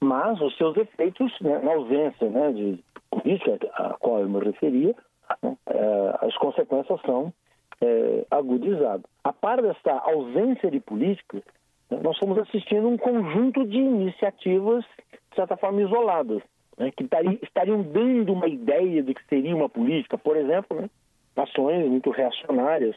mas 0.00 0.40
os 0.40 0.56
seus 0.56 0.76
efeitos, 0.76 1.32
né, 1.40 1.58
na 1.62 1.72
ausência 1.72 2.28
né, 2.28 2.52
de 2.52 2.84
política 3.10 3.58
a 3.74 3.94
qual 3.94 4.20
eu 4.20 4.28
me 4.28 4.40
referia, 4.40 4.94
né, 5.42 5.56
é, 5.66 6.18
as 6.26 6.36
consequências 6.36 7.00
são 7.02 7.32
é, 7.80 8.26
agudizadas. 8.30 9.04
A 9.24 9.32
par 9.32 9.62
dessa 9.62 9.92
ausência 9.92 10.70
de 10.70 10.80
política, 10.80 11.42
nós 11.90 12.14
estamos 12.14 12.38
assistindo 12.38 12.88
um 12.88 12.96
conjunto 12.96 13.66
de 13.66 13.78
iniciativas, 13.78 14.84
de 15.30 15.36
certa 15.36 15.56
forma, 15.56 15.82
isoladas, 15.82 16.42
né, 16.76 16.90
que 16.90 17.08
estariam 17.42 17.82
dando 17.82 18.32
uma 18.32 18.46
ideia 18.46 19.02
do 19.02 19.14
que 19.14 19.24
seria 19.26 19.54
uma 19.56 19.68
política, 19.68 20.18
por 20.18 20.36
exemplo, 20.36 20.80
né, 20.80 20.90
ações 21.36 21.88
muito 21.88 22.10
reacionárias 22.10 22.96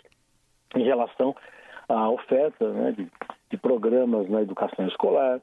em 0.75 0.83
relação 0.83 1.35
à 1.87 2.09
oferta 2.09 2.69
né, 2.71 2.91
de, 2.91 3.07
de, 3.49 3.57
programas 3.57 4.29
na 4.29 4.41
educação 4.41 4.87
escolar, 4.87 5.39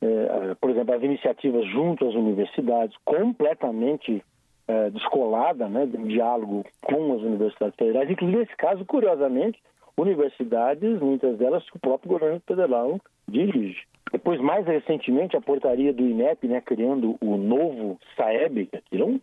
é, 0.00 0.54
por 0.60 0.70
exemplo, 0.70 0.94
as 0.94 1.02
iniciativas 1.02 1.64
junto 1.66 2.08
às 2.08 2.14
universidades, 2.14 2.96
completamente 3.04 4.22
é, 4.66 4.90
descolada 4.90 5.68
né, 5.68 5.88
um 5.94 6.06
diálogo 6.06 6.64
com 6.82 7.14
as 7.14 7.22
universidades 7.22 7.76
federais, 7.76 8.10
inclusive 8.10 8.38
nesse 8.38 8.56
caso, 8.56 8.84
curiosamente, 8.84 9.60
universidades, 9.96 11.00
muitas 11.00 11.36
delas 11.38 11.68
que 11.68 11.76
o 11.76 11.80
próprio 11.80 12.12
governo 12.12 12.40
federal 12.46 13.00
dirige. 13.28 13.82
Depois, 14.10 14.40
mais 14.40 14.66
recentemente, 14.66 15.36
a 15.36 15.40
portaria 15.40 15.92
do 15.92 16.02
INEP, 16.02 16.46
né, 16.46 16.60
criando 16.60 17.16
o 17.20 17.36
novo 17.36 17.98
SAEB, 18.16 18.66
que 18.66 19.00
é 19.00 19.04
um, 19.04 19.18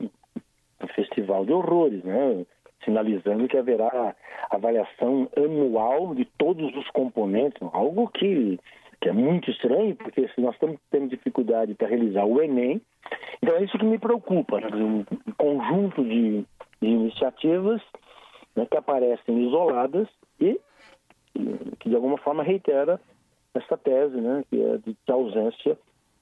um 0.82 0.88
festival 0.96 1.46
de 1.46 1.54
horrores, 1.54 2.04
né, 2.04 2.46
sinalizando 2.84 3.48
que 3.48 3.58
haverá 3.58 4.16
avaliação 4.50 5.30
anual 5.38 6.16
de 6.16 6.26
todos 6.38 6.76
os 6.76 6.90
componentes, 6.90 7.62
algo 7.74 8.08
que, 8.08 8.60
que 9.00 9.10
é 9.10 9.14
muito 9.14 9.52
estranho, 9.52 9.96
porque 9.96 10.28
se 10.30 10.42
nós 10.42 10.56
estamos 10.56 10.80
tendo 10.90 11.10
dificuldade 11.10 11.76
para 11.76 11.88
realizar 11.88 12.26
o 12.26 12.42
Enem, 12.42 12.82
então 13.42 13.56
é 13.56 13.64
isso 13.64 13.78
que 13.78 13.86
me 13.86 14.00
preocupa, 14.00 14.60
né, 14.60 14.70
um 14.76 15.06
conjunto 15.38 16.04
de, 16.04 16.44
de 16.82 16.88
iniciativas 16.88 17.82
né, 18.56 18.66
que 18.66 18.78
aparecem 18.78 19.46
isoladas 19.46 20.08
e 20.40 20.60
que 21.80 21.90
de 21.90 21.96
alguma 21.96 22.18
forma 22.18 22.44
reitera 22.44 23.00
essa 23.54 23.78
tese, 23.78 24.18
né, 24.18 24.44
que 24.50 24.62
é 24.62 24.78
de 24.78 24.96
ausência 25.08 25.78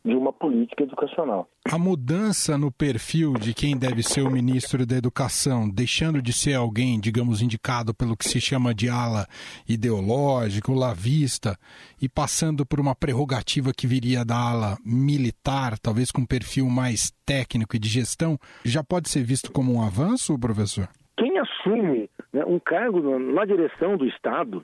de 0.07 0.15
uma 0.15 0.31
política 0.31 0.83
educacional. 0.83 1.49
A 1.69 1.77
mudança 1.77 2.57
no 2.57 2.71
perfil 2.71 3.33
de 3.33 3.53
quem 3.53 3.77
deve 3.77 4.01
ser 4.01 4.21
o 4.21 4.31
ministro 4.31 4.85
da 4.85 4.95
Educação, 4.95 5.69
deixando 5.69 6.21
de 6.21 6.31
ser 6.31 6.53
alguém, 6.53 6.97
digamos, 6.97 7.41
indicado 7.41 7.93
pelo 7.93 8.15
que 8.15 8.23
se 8.23 8.39
chama 8.39 8.73
de 8.73 8.87
ala 8.87 9.27
ideológica, 9.67 10.71
lavista, 10.71 11.57
e 12.01 12.07
passando 12.07 12.65
por 12.65 12.79
uma 12.79 12.95
prerrogativa 12.95 13.73
que 13.73 13.85
viria 13.85 14.23
da 14.23 14.37
ala 14.37 14.77
militar, 14.85 15.77
talvez 15.77 16.09
com 16.09 16.21
um 16.21 16.25
perfil 16.25 16.69
mais 16.69 17.11
técnico 17.25 17.75
e 17.75 17.79
de 17.79 17.89
gestão, 17.89 18.37
já 18.63 18.81
pode 18.81 19.09
ser 19.09 19.23
visto 19.23 19.51
como 19.51 19.73
um 19.73 19.81
avanço, 19.81 20.39
professor? 20.39 20.87
Quem 21.17 21.37
assume 21.37 22.09
né, 22.37 22.45
um 22.45 22.59
cargo 22.59 23.17
na 23.17 23.45
direção 23.45 23.97
do 23.97 24.05
Estado, 24.05 24.63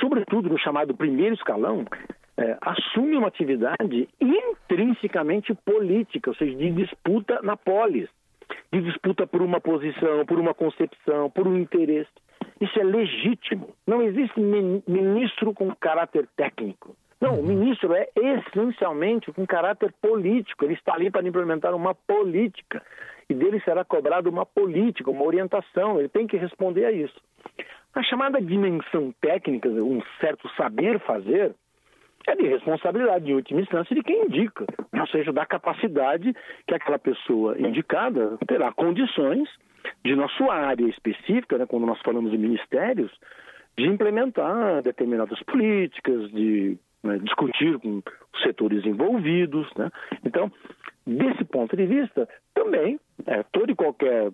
sobretudo 0.00 0.48
no 0.48 0.58
chamado 0.58 0.92
primeiro 0.94 1.34
escalão, 1.34 1.84
é, 2.36 2.56
assume 2.60 3.16
uma 3.16 3.28
atividade 3.28 4.08
intrinsecamente 4.20 5.54
política, 5.54 6.30
ou 6.30 6.36
seja, 6.36 6.56
de 6.56 6.70
disputa 6.72 7.40
na 7.42 7.56
polis, 7.56 8.08
de 8.72 8.80
disputa 8.80 9.26
por 9.26 9.40
uma 9.40 9.60
posição, 9.60 10.26
por 10.26 10.38
uma 10.38 10.52
concepção, 10.52 11.30
por 11.30 11.46
um 11.46 11.56
interesse. 11.56 12.10
Isso 12.60 12.78
é 12.78 12.82
legítimo. 12.82 13.74
Não 13.86 14.02
existe 14.02 14.40
ministro 14.40 15.54
com 15.54 15.72
caráter 15.76 16.28
técnico. 16.36 16.96
Não, 17.20 17.40
o 17.40 17.42
ministro 17.42 17.92
é 17.94 18.08
essencialmente 18.16 19.32
com 19.32 19.46
caráter 19.46 19.92
político. 20.00 20.64
Ele 20.64 20.74
está 20.74 20.94
ali 20.94 21.10
para 21.10 21.26
implementar 21.26 21.74
uma 21.74 21.94
política. 21.94 22.82
E 23.28 23.34
dele 23.34 23.60
será 23.60 23.84
cobrada 23.84 24.30
uma 24.30 24.46
política, 24.46 25.10
uma 25.10 25.24
orientação. 25.24 25.98
Ele 25.98 26.08
tem 26.08 26.26
que 26.26 26.36
responder 26.36 26.84
a 26.84 26.92
isso. 26.92 27.20
A 27.94 28.02
chamada 28.02 28.40
dimensão 28.40 29.12
técnica, 29.20 29.68
um 29.68 30.00
certo 30.20 30.48
saber 30.54 31.00
fazer, 31.00 31.54
é 32.26 32.36
de 32.36 32.46
responsabilidade, 32.46 33.30
em 33.30 33.34
última 33.34 33.60
instância, 33.60 33.94
de 33.94 34.02
quem 34.02 34.26
indica, 34.26 34.66
ou 34.92 35.06
seja, 35.08 35.32
da 35.32 35.46
capacidade 35.46 36.34
que 36.66 36.74
aquela 36.74 36.98
pessoa 36.98 37.58
indicada 37.58 38.36
terá 38.46 38.70
condições 38.72 39.48
de, 40.04 40.14
na 40.14 40.28
sua 40.30 40.54
área 40.54 40.86
específica, 40.86 41.56
né, 41.56 41.66
quando 41.66 41.86
nós 41.86 42.00
falamos 42.02 42.30
de 42.30 42.38
ministérios, 42.38 43.10
de 43.76 43.86
implementar 43.86 44.82
determinadas 44.82 45.42
políticas, 45.44 46.30
de 46.30 46.78
né, 47.02 47.18
discutir 47.18 47.78
com 47.78 48.02
os 48.34 48.42
setores 48.42 48.84
envolvidos. 48.84 49.68
Né? 49.76 49.90
Então, 50.24 50.50
desse 51.06 51.44
ponto 51.44 51.76
de 51.76 51.86
vista, 51.86 52.28
também, 52.54 52.98
é, 53.26 53.42
todo 53.52 53.70
e 53.70 53.74
qualquer, 53.74 54.30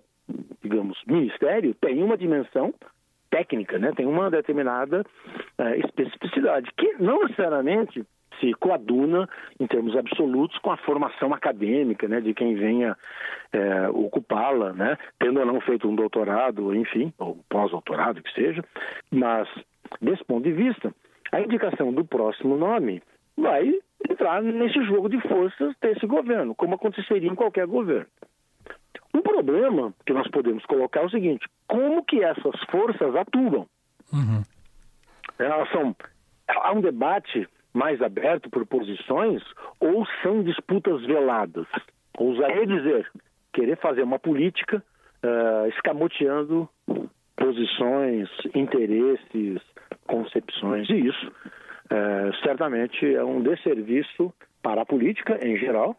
digamos, 0.61 0.97
ministério 1.07 1.73
tem 1.75 2.03
uma 2.03 2.17
dimensão 2.17 2.73
técnica, 3.29 3.77
né? 3.77 3.91
tem 3.95 4.05
uma 4.05 4.29
determinada 4.29 5.03
uh, 5.59 5.85
especificidade, 5.85 6.71
que 6.77 6.93
não 6.99 7.23
necessariamente 7.23 8.05
se 8.39 8.53
coaduna 8.53 9.27
em 9.59 9.67
termos 9.67 9.95
absolutos 9.95 10.57
com 10.59 10.71
a 10.71 10.77
formação 10.77 11.33
acadêmica 11.33 12.07
né, 12.07 12.21
de 12.21 12.33
quem 12.33 12.55
venha 12.55 12.97
é, 13.51 13.89
ocupá-la, 13.89 14.73
né, 14.73 14.97
tendo 15.19 15.39
ou 15.39 15.45
não 15.45 15.61
feito 15.61 15.87
um 15.87 15.95
doutorado, 15.95 16.75
enfim, 16.75 17.13
ou 17.17 17.37
pós-doutorado 17.49 18.21
que 18.21 18.33
seja, 18.33 18.63
mas 19.11 19.47
desse 20.01 20.23
ponto 20.23 20.43
de 20.43 20.51
vista, 20.51 20.93
a 21.31 21.41
indicação 21.41 21.91
do 21.93 22.05
próximo 22.05 22.55
nome 22.55 23.01
vai 23.37 23.73
entrar 24.09 24.41
nesse 24.41 24.83
jogo 24.85 25.09
de 25.09 25.19
forças 25.27 25.75
desse 25.81 26.05
governo, 26.05 26.55
como 26.55 26.75
aconteceria 26.75 27.29
em 27.29 27.35
qualquer 27.35 27.65
governo. 27.65 28.07
Um 29.13 29.21
problema 29.21 29.93
que 30.05 30.13
nós 30.13 30.27
podemos 30.29 30.65
colocar 30.65 31.01
é 31.01 31.05
o 31.05 31.09
seguinte: 31.09 31.47
como 31.67 32.03
que 32.03 32.23
essas 32.23 32.59
forças 32.69 33.15
atuam? 33.15 33.67
Uhum. 34.11 34.43
Elas 35.39 35.69
são. 35.71 35.95
Há 36.47 36.73
um 36.73 36.81
debate 36.81 37.47
mais 37.73 38.01
aberto 38.01 38.49
por 38.49 38.65
posições 38.65 39.41
ou 39.79 40.05
são 40.21 40.43
disputas 40.43 41.01
veladas? 41.05 41.67
Ousaria 42.17 42.65
dizer, 42.65 43.11
querer 43.51 43.77
fazer 43.77 44.03
uma 44.03 44.19
política 44.19 44.83
uh, 45.23 45.67
escamoteando 45.69 46.69
posições, 47.37 48.29
interesses, 48.53 49.61
concepções, 50.07 50.89
e 50.89 51.07
isso 51.07 51.27
uh, 51.27 52.35
certamente 52.43 53.05
é 53.05 53.23
um 53.23 53.41
desserviço 53.41 54.33
para 54.61 54.81
a 54.81 54.85
política 54.85 55.39
em 55.45 55.57
geral 55.57 55.95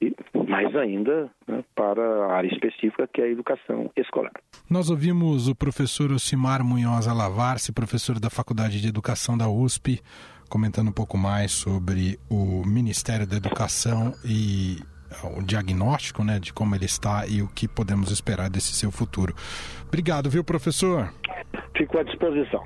e 0.00 0.14
mais 0.48 0.74
ainda 0.76 1.30
né, 1.46 1.64
para 1.74 2.02
a 2.02 2.36
área 2.36 2.48
específica 2.48 3.08
que 3.12 3.20
é 3.20 3.24
a 3.24 3.28
educação 3.28 3.90
escolar. 3.96 4.32
Nós 4.68 4.90
ouvimos 4.90 5.48
o 5.48 5.54
professor 5.54 6.10
Osimar 6.12 6.64
Munhoz 6.64 7.08
Alavarce, 7.08 7.72
professor 7.72 8.18
da 8.18 8.28
Faculdade 8.28 8.80
de 8.80 8.88
Educação 8.88 9.38
da 9.38 9.48
USP, 9.48 10.00
comentando 10.50 10.88
um 10.88 10.92
pouco 10.92 11.16
mais 11.16 11.52
sobre 11.52 12.18
o 12.28 12.62
Ministério 12.66 13.26
da 13.26 13.36
Educação 13.36 14.12
e 14.24 14.78
o 15.22 15.42
diagnóstico 15.42 16.24
né, 16.24 16.38
de 16.38 16.52
como 16.52 16.74
ele 16.74 16.84
está 16.84 17.26
e 17.26 17.42
o 17.42 17.48
que 17.48 17.66
podemos 17.68 18.10
esperar 18.10 18.50
desse 18.50 18.72
seu 18.72 18.90
futuro. 18.90 19.34
Obrigado, 19.86 20.28
viu, 20.30 20.44
professor? 20.44 21.12
Fico 21.76 21.98
à 21.98 22.02
disposição. 22.02 22.64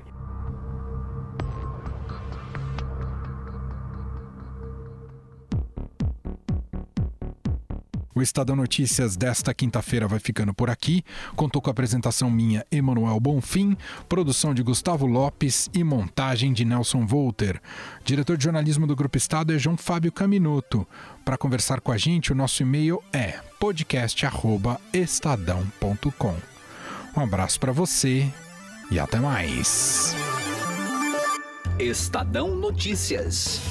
O 8.19 8.21
Estadão 8.21 8.53
Notícias 8.53 9.15
desta 9.15 9.53
quinta-feira 9.53 10.05
vai 10.05 10.19
ficando 10.19 10.53
por 10.53 10.69
aqui. 10.69 11.05
Contou 11.37 11.61
com 11.61 11.69
a 11.69 11.71
apresentação 11.71 12.29
minha, 12.29 12.65
Emanuel 12.69 13.17
Bonfim, 13.17 13.77
produção 14.09 14.53
de 14.53 14.61
Gustavo 14.61 15.05
Lopes 15.05 15.69
e 15.73 15.85
montagem 15.85 16.51
de 16.51 16.65
Nelson 16.65 17.05
Volter. 17.05 17.61
Diretor 18.03 18.35
de 18.35 18.43
jornalismo 18.43 18.85
do 18.85 18.93
Grupo 18.93 19.17
Estado 19.17 19.55
é 19.55 19.57
João 19.57 19.77
Fábio 19.77 20.11
Caminuto. 20.11 20.85
Para 21.23 21.37
conversar 21.37 21.79
com 21.79 21.93
a 21.93 21.97
gente, 21.97 22.33
o 22.33 22.35
nosso 22.35 22.61
e-mail 22.61 23.01
é 23.13 23.39
podcast@estadão.com. 23.57 26.35
Um 27.15 27.21
abraço 27.21 27.57
para 27.57 27.71
você 27.71 28.29
e 28.91 28.99
até 28.99 29.17
mais. 29.17 30.13
Estadão 31.79 32.53
Notícias. 32.53 33.61